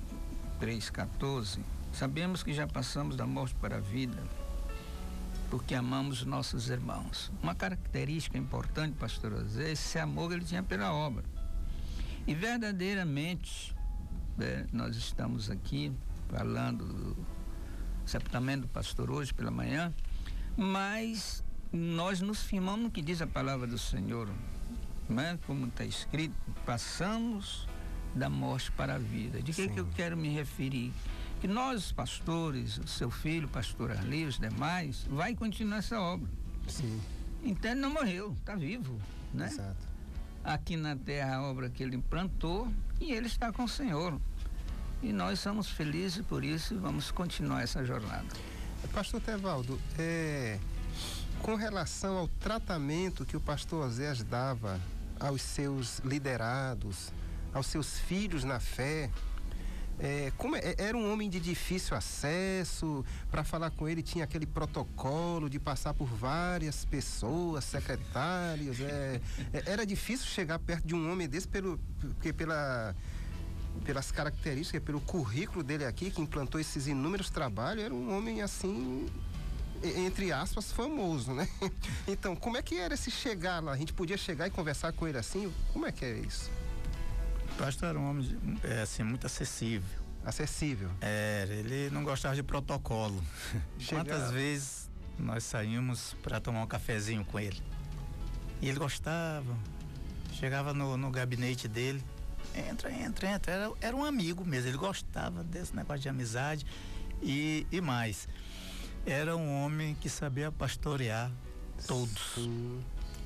[0.61, 1.61] 3,14,
[1.93, 4.23] sabemos que já passamos da morte para a vida
[5.51, 7.33] porque amamos nossos irmãos.
[7.43, 11.25] Uma característica importante, pastor José, esse amor que ele tinha pela obra.
[12.27, 13.75] E verdadeiramente,
[14.39, 15.93] é, nós estamos aqui
[16.29, 17.27] falando do
[18.07, 19.93] sepultamento do pastor hoje pela manhã,
[20.57, 24.29] mas nós nos firmamos no que diz a palavra do Senhor,
[25.09, 25.39] né?
[25.47, 26.35] como está escrito,
[26.65, 27.67] passamos
[28.15, 29.43] da morte para a vida.
[29.43, 30.93] De que, que eu quero me referir?
[31.45, 36.27] Que nós, pastores, o seu filho, pastor Arli, os demais, vai continuar essa obra.
[36.67, 36.99] Sim.
[37.43, 38.99] Então ele não morreu, está vivo,
[39.31, 39.49] né?
[39.49, 39.87] Exato.
[40.43, 44.19] Aqui na terra a obra que ele implantou e ele está com o Senhor.
[45.03, 48.35] E nós somos felizes por isso e vamos continuar essa jornada.
[48.95, 50.59] Pastor Tevaldo, é,
[51.43, 54.81] com relação ao tratamento que o pastor Oséias dava
[55.21, 57.13] aos seus liderados,
[57.53, 59.11] aos seus filhos na fé,
[59.99, 64.47] é, como é- era um homem de difícil acesso, para falar com ele tinha aquele
[64.47, 68.81] protocolo de passar por várias pessoas, secretários.
[68.81, 69.21] é,
[69.53, 72.95] é, era difícil chegar perto de um homem desse pelo, porque pela,
[73.85, 79.07] pelas características, pelo currículo dele aqui, que implantou esses inúmeros trabalhos, era um homem assim,
[79.83, 81.49] entre aspas, famoso, né?
[82.09, 83.73] Então, como é que era esse chegar lá?
[83.73, 85.53] A gente podia chegar e conversar com ele assim?
[85.73, 86.51] Como é que é isso?
[87.55, 90.03] O pastor era um homem é, assim, muito acessível.
[90.25, 90.91] Acessível.
[91.01, 93.23] Era, ele não gostava de protocolo.
[93.79, 94.09] Chegava.
[94.09, 97.63] Quantas vezes nós saímos para tomar um cafezinho com ele?
[98.61, 99.57] E ele gostava.
[100.33, 102.03] Chegava no, no gabinete dele.
[102.55, 103.53] Entra, entra, entra.
[103.53, 104.71] Era, era um amigo mesmo.
[104.71, 106.67] Ele gostava desse negócio de amizade.
[107.23, 108.29] E, e mais,
[109.07, 111.31] era um homem que sabia pastorear
[111.87, 112.35] todos.
[112.35, 112.83] Sim.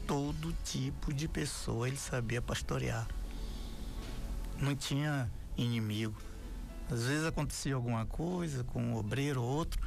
[0.06, 3.06] Todo tipo de pessoa ele sabia pastorear.
[4.60, 6.16] Não tinha inimigo.
[6.90, 9.80] Às vezes acontecia alguma coisa com um obreiro ou outro,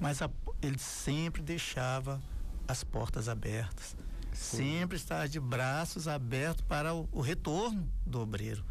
[0.00, 0.30] mas a-
[0.62, 2.20] ele sempre deixava
[2.66, 3.96] as portas abertas.
[4.32, 8.64] Sempre estava de braços abertos para o, o retorno do obreiro.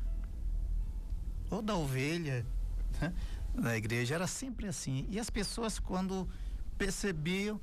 [1.50, 2.46] Ou da ovelha,
[3.02, 3.14] né?
[3.54, 4.16] na igreja.
[4.16, 5.06] Era sempre assim.
[5.10, 6.28] E as pessoas, quando
[6.78, 7.60] percebiam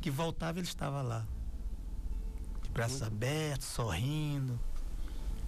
[0.00, 1.26] que voltava, ele estava lá.
[2.62, 4.58] De braços abertos, sorrindo.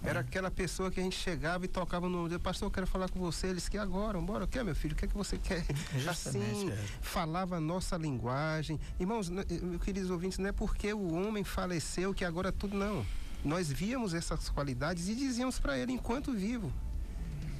[0.03, 3.09] Era aquela pessoa que a gente chegava e tocava no dedo, pastor, eu quero falar
[3.09, 3.47] com você.
[3.47, 4.93] Eles que agora, bora, o que, meu filho?
[4.93, 5.65] O que é que você quer?
[5.97, 6.77] Justamente, assim, é.
[7.01, 8.79] falava a nossa linguagem.
[8.99, 13.05] Irmãos, eh, meus queridos ouvintes, não é porque o homem faleceu que agora tudo não.
[13.43, 16.71] Nós víamos essas qualidades e dizíamos para ele enquanto vivo.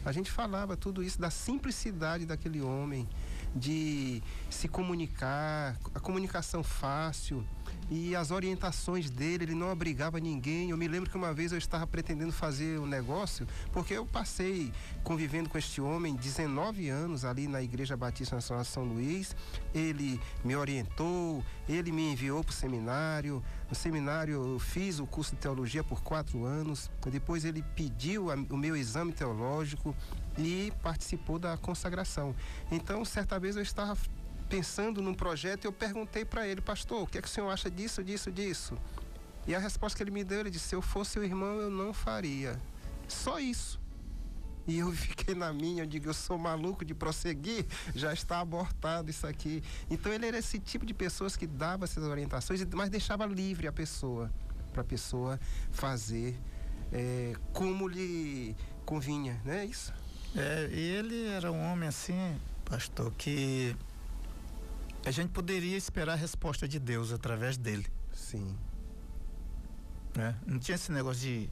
[0.05, 3.09] A gente falava tudo isso da simplicidade daquele homem,
[3.55, 4.21] de
[4.51, 7.43] se comunicar, a comunicação fácil
[7.89, 10.71] e as orientações dele, ele não obrigava ninguém.
[10.71, 14.71] Eu me lembro que uma vez eu estava pretendendo fazer um negócio, porque eu passei
[15.03, 19.36] convivendo com este homem 19 anos ali na Igreja Batista Nacional São Luís.
[19.73, 23.43] Ele me orientou, ele me enviou para o seminário.
[23.69, 26.89] No seminário eu fiz o curso de teologia por quatro anos.
[27.11, 29.95] Depois ele pediu o meu exame teológico
[30.38, 32.36] e participou da consagração.
[32.71, 33.97] Então, certa vez eu estava
[34.49, 37.69] pensando num projeto eu perguntei para ele, pastor, o que é que o senhor acha
[37.69, 38.77] disso, disso, disso?
[39.47, 41.69] E a resposta que ele me deu, ele disse, se eu fosse seu irmão, eu
[41.69, 42.59] não faria.
[43.07, 43.79] Só isso.
[44.67, 49.09] E eu fiquei na minha, eu digo, eu sou maluco de prosseguir, já está abortado
[49.09, 49.63] isso aqui.
[49.89, 53.71] Então ele era esse tipo de pessoas que dava essas orientações, mas deixava livre a
[53.71, 54.31] pessoa,
[54.73, 55.39] para a pessoa
[55.71, 56.37] fazer
[56.91, 59.93] eh, como lhe convinha, não é isso?
[60.35, 63.75] É, e ele era um homem assim, pastor, que
[65.06, 67.86] a gente poderia esperar a resposta de Deus através dele.
[68.14, 68.58] Sim.
[70.16, 70.36] né?
[70.45, 71.49] Não tinha esse negócio de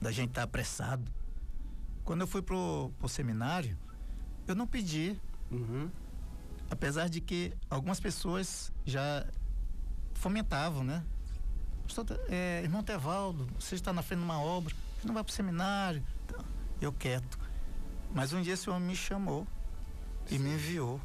[0.00, 1.10] da gente estar apressado.
[2.04, 3.76] Quando eu fui pro, pro seminário,
[4.46, 5.16] eu não pedi,
[5.50, 5.90] Uhum.
[6.70, 9.26] apesar de que algumas pessoas já
[10.14, 11.04] fomentavam, né?
[11.84, 15.32] Pastor, é, irmão Tevaldo, você está na frente de uma obra, você não vai pro
[15.32, 16.02] seminário.
[16.24, 16.44] Então,
[16.80, 17.38] eu quieto.
[18.14, 19.46] Mas um dia esse homem me chamou
[20.30, 21.00] e me enviou.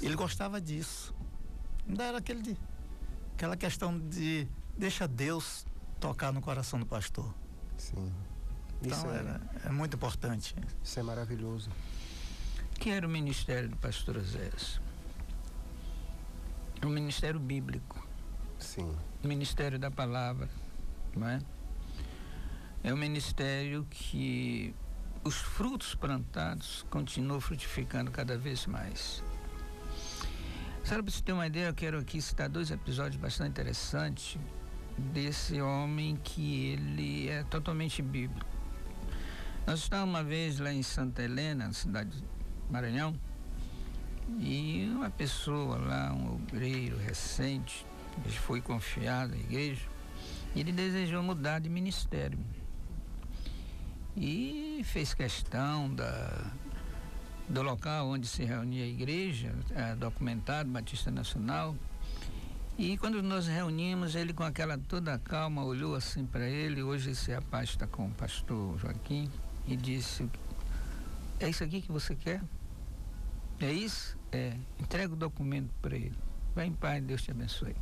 [0.00, 1.14] Ele gostava disso.
[1.88, 2.56] Ainda era aquele de,
[3.34, 4.46] aquela questão de
[4.76, 5.66] deixa Deus
[5.98, 7.34] tocar no coração do pastor.
[7.76, 8.12] Sim.
[8.82, 10.54] Então Isso, era, é muito importante.
[10.56, 11.70] é, isso é maravilhoso.
[12.74, 14.80] Que era o ministério do pastor Osés?
[16.80, 18.06] É um ministério bíblico,
[18.58, 18.96] Sim.
[19.22, 20.48] o ministério da palavra,
[21.14, 21.38] não é?
[22.82, 24.74] É um ministério que
[25.22, 29.22] os frutos plantados continuam frutificando cada vez mais.
[30.82, 34.38] Sabe, para você ter uma ideia, eu quero aqui citar dois episódios bastante interessantes
[34.98, 38.50] desse homem que ele é totalmente bíblico.
[39.66, 42.24] Nós estávamos uma vez lá em Santa Helena, na cidade de
[42.70, 43.14] Maranhão,
[44.38, 47.86] e uma pessoa lá, um obreiro recente,
[48.24, 49.86] que foi confiado à igreja,
[50.56, 52.38] ele desejou mudar de ministério.
[54.16, 56.50] E fez questão da,
[57.50, 61.74] do local onde se reunia a igreja, é, documentado, Batista Nacional.
[62.78, 66.82] E quando nós reunimos, ele com aquela toda calma olhou assim para ele.
[66.82, 69.28] Hoje esse rapaz está com o pastor Joaquim.
[69.66, 70.30] e disse:
[71.38, 72.40] É isso aqui que você quer?
[73.58, 74.16] É isso?
[74.32, 74.56] É.
[74.78, 76.16] Entrega o documento para ele.
[76.54, 77.76] Vai em paz, Deus te abençoe.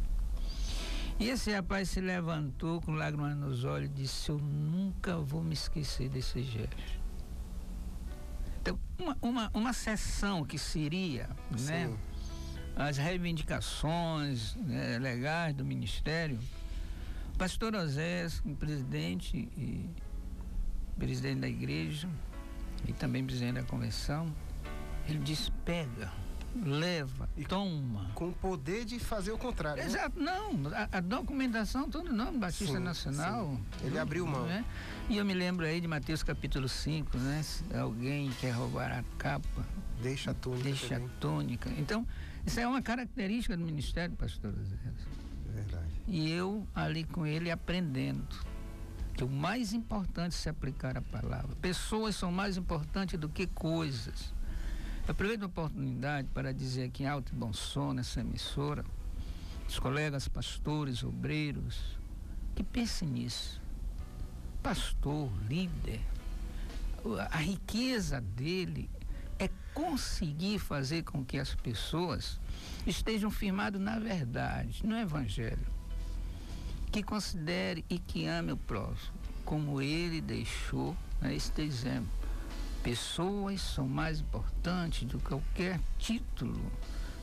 [1.20, 5.52] E esse rapaz se levantou com lágrimas nos olhos e disse: Eu nunca vou me
[5.52, 6.97] esquecer desse gesto.
[8.68, 11.28] Então, uma, uma, uma sessão que seria,
[11.60, 11.90] né?
[12.76, 16.38] As reivindicações né, legais do Ministério,
[17.34, 19.88] o pastor Osés, presidente e
[20.96, 22.08] presidente da igreja
[22.86, 24.32] e também presidente da convenção,
[25.08, 26.12] ele disse: pega,
[26.64, 28.11] leva, E toma.
[28.14, 29.82] Com o poder de fazer o contrário.
[29.82, 29.88] né?
[29.88, 33.59] Exato, não, a, a documentação todo nome Batista Sim, Nacional.
[33.80, 33.86] sim.
[33.86, 34.46] Ele abriu mão.
[34.46, 34.64] né?
[35.09, 37.42] E eu me lembro aí de Mateus capítulo 5, né?
[37.42, 39.64] Se alguém quer roubar a capa,
[40.02, 41.11] Deixa a túnica deixa a também.
[41.20, 41.70] tônica.
[41.78, 42.06] Então,
[42.46, 44.52] isso é uma característica do ministério, pastor.
[44.52, 45.88] É Verdade.
[46.06, 48.26] E eu ali com ele aprendendo
[49.14, 51.56] que o mais importante é se aplicar a palavra.
[51.61, 54.32] Pessoas são mais importantes do que coisas.
[55.09, 58.84] Aproveito a oportunidade para dizer aqui em alto e bom som nessa emissora,
[59.66, 61.98] os colegas pastores, obreiros,
[62.54, 63.59] que pensem nisso.
[64.62, 66.02] Pastor, líder,
[67.30, 68.90] a riqueza dele
[69.38, 72.38] é conseguir fazer com que as pessoas
[72.86, 75.72] estejam firmadas na verdade, no Evangelho.
[76.92, 79.14] Que considere e que ame o próximo,
[79.46, 82.17] como ele deixou né, este exemplo.
[82.82, 86.72] Pessoas são mais importantes do que qualquer título,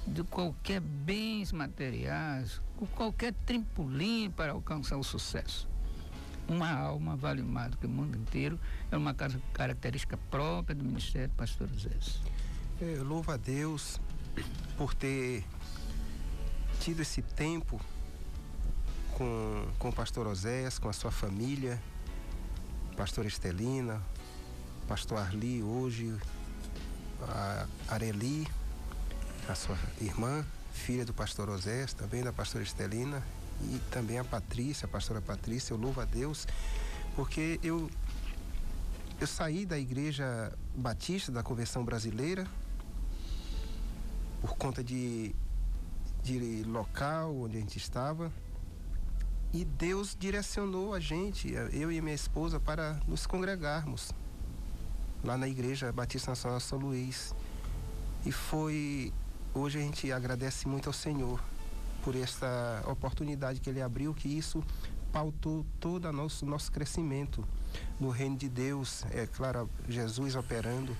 [0.05, 5.67] de qualquer bens materiais, com qualquer trampolim para alcançar o sucesso.
[6.47, 8.59] Uma alma vale mais do que o mundo inteiro,
[8.91, 11.89] é uma car- característica própria do Ministério Pastor Zé.
[12.79, 13.99] Eu louvo a Deus
[14.77, 15.43] por ter
[16.81, 17.81] tido esse tempo
[19.13, 21.81] com, com o pastor Oséias, com a sua família,
[22.95, 24.03] pastor Estelina,
[24.87, 26.15] pastor Arli hoje,
[27.21, 28.47] a Areli,
[29.49, 33.21] a sua irmã, filha do pastor Oséias, também da pastora Estelina,
[33.61, 36.47] e também a Patrícia, a pastora Patrícia, eu louvo a Deus,
[37.15, 37.89] porque eu,
[39.19, 42.45] eu saí da igreja batista da convenção brasileira
[44.41, 45.33] por conta de,
[46.21, 48.31] de local onde a gente estava.
[49.53, 54.11] E Deus direcionou a gente, eu e minha esposa, para nos congregarmos
[55.25, 57.33] lá na Igreja Batista Nacional São Luís.
[58.25, 59.11] E foi.
[59.53, 61.41] Hoje a gente agradece muito ao Senhor
[62.03, 64.63] por esta oportunidade que Ele abriu, que isso
[65.11, 67.43] pautou todo o nosso, nosso crescimento
[67.99, 69.03] no reino de Deus.
[69.11, 70.95] É claro, Jesus operando.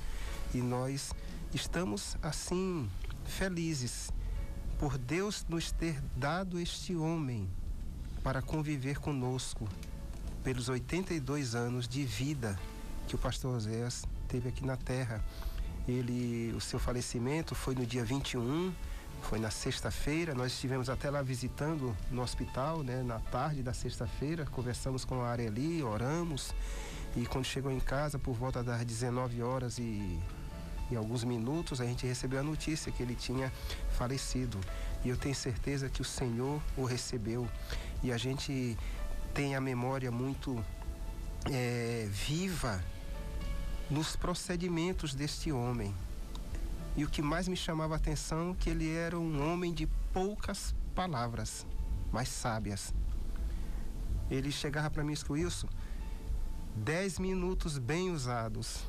[0.53, 1.11] E nós
[1.53, 2.89] estamos assim
[3.25, 4.11] felizes
[4.79, 7.49] por Deus nos ter dado este homem
[8.23, 9.67] para conviver conosco
[10.43, 12.57] pelos 82 anos de vida
[13.07, 15.23] que o pastor Oséias teve aqui na terra.
[15.87, 18.73] Ele, o seu falecimento foi no dia 21,
[19.21, 20.33] foi na sexta-feira.
[20.33, 24.45] Nós estivemos até lá visitando no hospital, né, na tarde da sexta-feira.
[24.45, 26.53] Conversamos com a Areli, oramos.
[27.15, 30.19] E quando chegou em casa, por volta das 19 horas e,
[30.91, 33.51] e alguns minutos, a gente recebeu a notícia que ele tinha
[33.97, 34.59] falecido.
[35.03, 37.47] E eu tenho certeza que o Senhor o recebeu.
[38.03, 38.77] E a gente
[39.33, 40.63] tem a memória muito
[41.51, 42.83] é, viva
[43.89, 45.93] nos procedimentos deste homem.
[46.97, 49.85] E o que mais me chamava a atenção é que ele era um homem de
[50.13, 51.65] poucas palavras,
[52.11, 52.93] mas sábias.
[54.29, 55.67] Ele chegava para mim e disse,
[56.75, 58.85] dez minutos bem usados,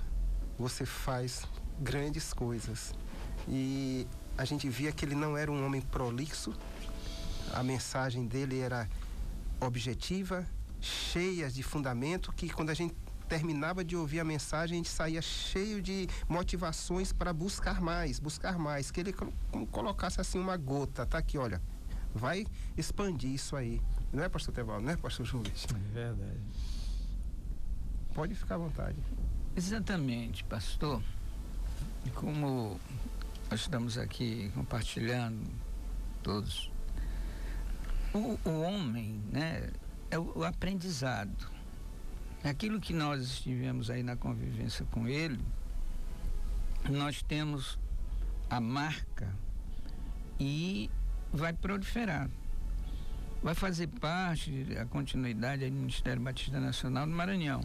[0.59, 1.47] você faz
[1.81, 2.95] grandes coisas.
[3.49, 4.07] E
[4.39, 6.55] a gente via que ele não era um homem prolixo,
[7.53, 8.89] a mensagem dele era
[9.61, 10.47] objetiva,
[10.81, 12.95] cheia de fundamento, que quando a gente
[13.29, 18.59] terminava de ouvir a mensagem, a gente saía cheio de motivações para buscar mais, buscar
[18.59, 21.61] mais, que ele como colocasse assim uma gota, tá aqui, olha,
[22.15, 22.47] vai
[22.77, 23.81] expandir isso aí.
[24.13, 25.53] Não é, pastor Teval, não é, pastor Júlio?
[25.91, 26.41] É verdade.
[28.15, 28.97] Pode ficar à vontade.
[29.55, 31.03] Exatamente, pastor.
[32.05, 32.81] E como
[33.51, 35.45] nós estamos aqui compartilhando
[36.23, 36.71] todos,
[38.15, 39.71] o, o homem, né,
[40.11, 41.56] é o, o aprendizado.
[42.45, 45.41] Aquilo que nós estivemos aí na convivência com ele,
[46.89, 47.79] nós temos
[48.49, 49.35] a marca
[50.39, 50.91] e
[51.33, 52.31] vai proliferar.
[53.43, 57.63] Vai fazer parte da continuidade do Ministério Batista Nacional do Maranhão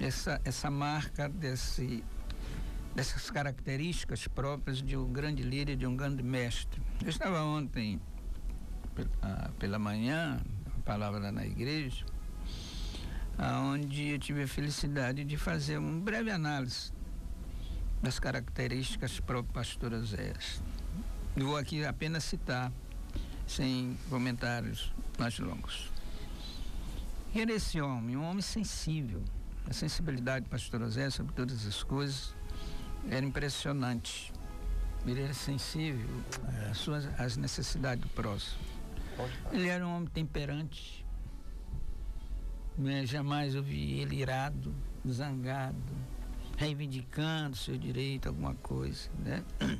[0.00, 2.02] essa, essa marca desse,
[2.94, 6.80] dessas características próprias de um grande líder, de um grande mestre.
[7.02, 8.00] Eu estava ontem,
[9.22, 12.04] ah, pela manhã, a palavra na igreja,
[13.38, 16.92] onde eu tive a felicidade de fazer uma breve análise
[18.02, 20.62] das características próprio pastor Oséias.
[21.36, 22.70] Vou aqui apenas citar,
[23.46, 25.90] sem comentários mais longos.
[27.34, 29.22] Era esse homem, um homem sensível.
[29.68, 32.34] A sensibilidade do pastor Oséias sobre todas as coisas
[33.10, 34.32] era impressionante.
[35.06, 36.08] Ele era sensível
[36.70, 38.62] às, suas, às necessidades do próximo.
[39.52, 41.03] Ele era um homem temperante.
[42.76, 43.06] Né?
[43.06, 44.74] Jamais ouvi ele irado,
[45.08, 45.76] zangado,
[46.56, 49.10] reivindicando seu direito, alguma coisa.
[49.18, 49.44] Né?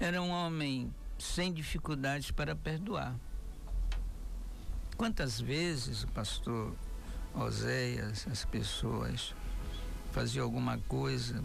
[0.00, 3.14] Era um homem sem dificuldades para perdoar.
[4.96, 6.74] Quantas vezes o pastor
[7.34, 9.34] Oséias, as pessoas
[10.12, 11.42] faziam alguma coisa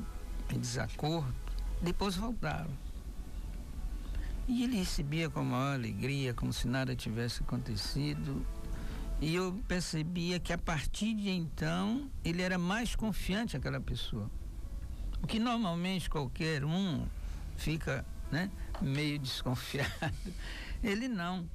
[0.51, 1.34] em desacordo,
[1.82, 2.70] depois voltaram.
[4.47, 8.45] E ele recebia com a maior alegria, como se nada tivesse acontecido.
[9.22, 14.30] E eu percebia que a partir de então ele era mais confiante aquela pessoa.
[15.22, 17.05] O que normalmente qualquer um
[17.57, 18.49] fica né,
[18.82, 19.91] meio desconfiado.
[20.82, 21.49] Ele não.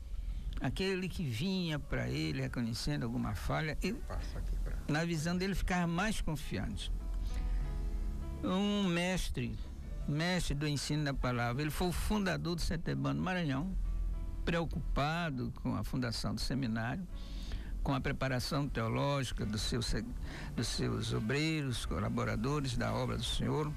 [0.60, 4.00] Aquele que vinha para ele reconhecendo alguma falha, ele,
[4.86, 6.92] na visão dele ficava mais confiante.
[8.42, 9.58] Um mestre
[10.06, 11.62] mestre do ensino da palavra.
[11.62, 13.76] Ele foi o fundador do Setebano Maranhão,
[14.44, 17.06] preocupado com a fundação do seminário,
[17.84, 19.94] com a preparação teológica dos seus,
[20.56, 23.70] dos seus obreiros, colaboradores da obra do Senhor,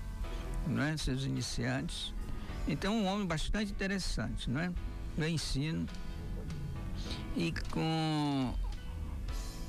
[0.66, 0.96] não é?
[0.96, 2.14] seus iniciantes.
[2.66, 4.72] Então, um homem bastante interessante, não é?
[5.18, 5.86] No ensino.
[7.36, 8.54] E com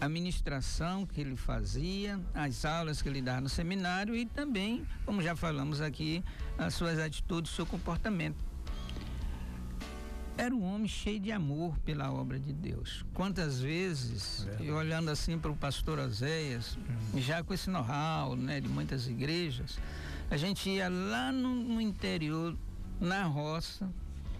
[0.00, 5.20] a ministração que ele fazia, as aulas que ele dava no seminário e também, como
[5.20, 6.24] já falamos aqui,
[6.56, 8.47] as suas atitudes, seu comportamento.
[10.38, 13.04] Era um homem cheio de amor pela obra de Deus.
[13.12, 16.78] Quantas vezes, e olhando assim para o pastor Oséias,
[17.12, 17.18] hum.
[17.20, 19.78] já com esse know-how né, de muitas igrejas,
[20.30, 22.56] a gente ia lá no, no interior,
[23.00, 23.90] na roça,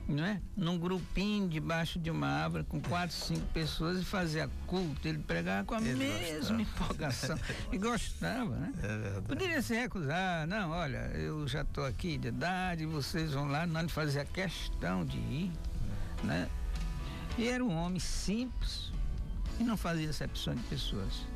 [0.09, 0.41] não é?
[0.57, 5.07] Num grupinho debaixo de uma árvore com quatro, cinco pessoas e fazia culto.
[5.07, 6.63] Ele pregava com a Ele mesma gostava.
[6.63, 7.39] empolgação.
[7.73, 8.73] e gostava, né?
[8.83, 13.67] É Poderia se recusar, não, olha, eu já estou aqui de idade, vocês vão lá,
[13.67, 15.53] não, fazia questão de ir,
[16.23, 16.49] né?
[17.37, 18.91] E era um homem simples
[19.61, 21.27] e não fazia acepção de pessoas.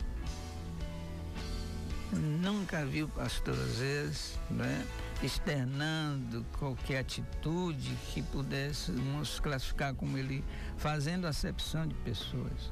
[2.12, 4.84] Nunca vi o pastor às vezes, né?
[5.22, 10.44] externando qualquer atitude que pudéssemos classificar como ele
[10.76, 12.70] fazendo acepção de pessoas.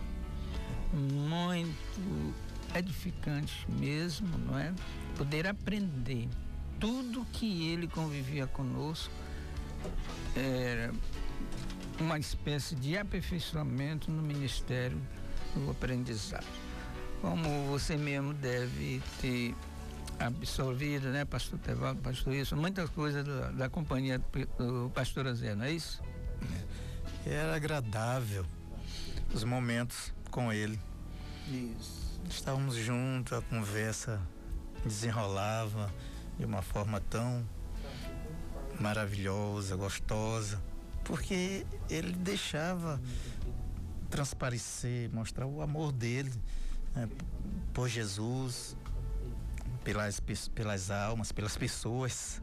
[0.92, 2.34] Muito
[2.74, 4.74] edificante mesmo, não é?
[5.16, 6.28] Poder aprender
[6.80, 9.12] tudo que ele convivia conosco
[10.34, 10.92] era
[12.00, 15.00] uma espécie de aperfeiçoamento no ministério
[15.54, 16.46] do aprendizado.
[17.20, 19.54] Como você mesmo deve ter
[20.18, 24.20] absorvido, né, pastor Tevaldo, pastor isso, muitas coisas da, da companhia
[24.58, 26.02] do pastor Azé, não é isso?
[27.26, 27.30] É.
[27.30, 28.46] Era agradável
[29.32, 30.80] os momentos com ele.
[31.48, 32.20] Isso.
[32.28, 34.20] Estávamos juntos, a conversa
[34.84, 35.92] desenrolava
[36.38, 37.46] de uma forma tão
[38.78, 40.62] maravilhosa, gostosa,
[41.10, 43.00] porque ele deixava
[44.08, 46.32] transparecer, mostrar o amor dele
[46.94, 47.08] né,
[47.74, 48.76] por Jesus,
[49.82, 50.20] pelas,
[50.54, 52.40] pelas almas, pelas pessoas.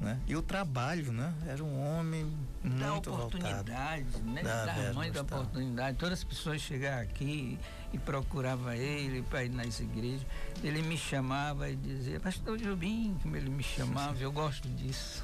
[0.00, 0.20] Né?
[0.26, 1.32] E o trabalho, né?
[1.46, 2.30] Era um homem
[2.62, 4.30] muito da oportunidade, voltado.
[4.30, 4.42] né?
[4.42, 5.96] Da, da mãe da oportunidade.
[5.96, 7.58] Todas as pessoas chegavam aqui
[7.94, 10.26] e procuravam ele para ir nas igrejas.
[10.62, 15.22] Ele me chamava e dizia, pastor Jobim, como ele me chamava, eu gosto disso.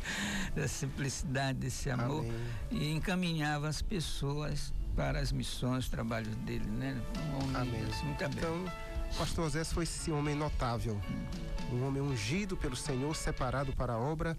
[0.54, 2.20] da simplicidade desse amor.
[2.20, 2.32] Amém.
[2.70, 7.00] E encaminhava as pessoas para as missões, os trabalhos dele, né?
[7.16, 7.82] Um homem Amém.
[8.04, 8.38] muito aberto.
[8.38, 8.72] Então,
[9.18, 11.00] Pastor Zé foi esse homem notável,
[11.72, 14.36] um homem ungido pelo Senhor, separado para a obra.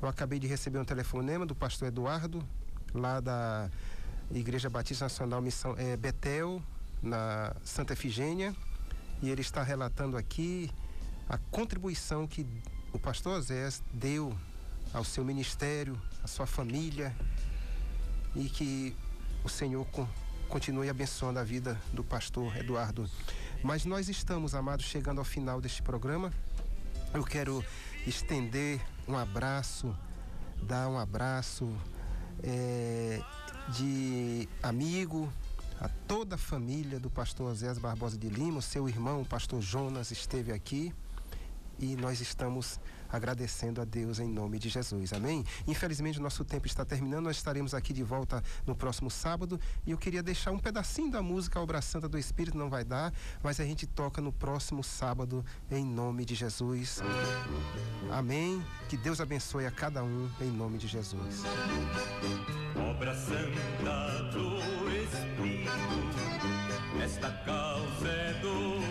[0.00, 2.46] Eu acabei de receber um telefonema do pastor Eduardo,
[2.92, 3.70] lá da
[4.30, 6.62] Igreja Batista Nacional Missão é, Betel,
[7.02, 8.54] na Santa Efigênia,
[9.22, 10.70] e ele está relatando aqui
[11.28, 12.46] a contribuição que
[12.92, 14.36] o pastor Zé deu
[14.92, 17.14] ao seu ministério, à sua família,
[18.34, 18.94] e que
[19.42, 19.86] o Senhor
[20.48, 23.08] continue abençoando a vida do pastor Eduardo.
[23.62, 26.32] Mas nós estamos, amados, chegando ao final deste programa.
[27.14, 27.64] Eu quero
[28.04, 29.96] estender um abraço,
[30.60, 31.72] dar um abraço
[32.42, 33.20] é,
[33.68, 35.32] de amigo
[35.80, 40.10] a toda a família do pastor Zé Barbosa de Lima, seu irmão, o pastor Jonas,
[40.10, 40.92] esteve aqui
[41.78, 42.80] e nós estamos
[43.12, 45.12] agradecendo a Deus em nome de Jesus.
[45.12, 45.44] Amém?
[45.66, 47.24] Infelizmente, o nosso tempo está terminando.
[47.24, 49.60] Nós estaremos aqui de volta no próximo sábado.
[49.86, 53.12] E eu queria deixar um pedacinho da música Obra Santa do Espírito, não vai dar,
[53.42, 57.00] mas a gente toca no próximo sábado em nome de Jesus.
[58.10, 58.64] Amém.
[58.88, 61.42] Que Deus abençoe a cada um em nome de Jesus.
[62.90, 64.56] Obra Santa do
[64.90, 65.72] Espírito,
[67.02, 68.81] esta causa é do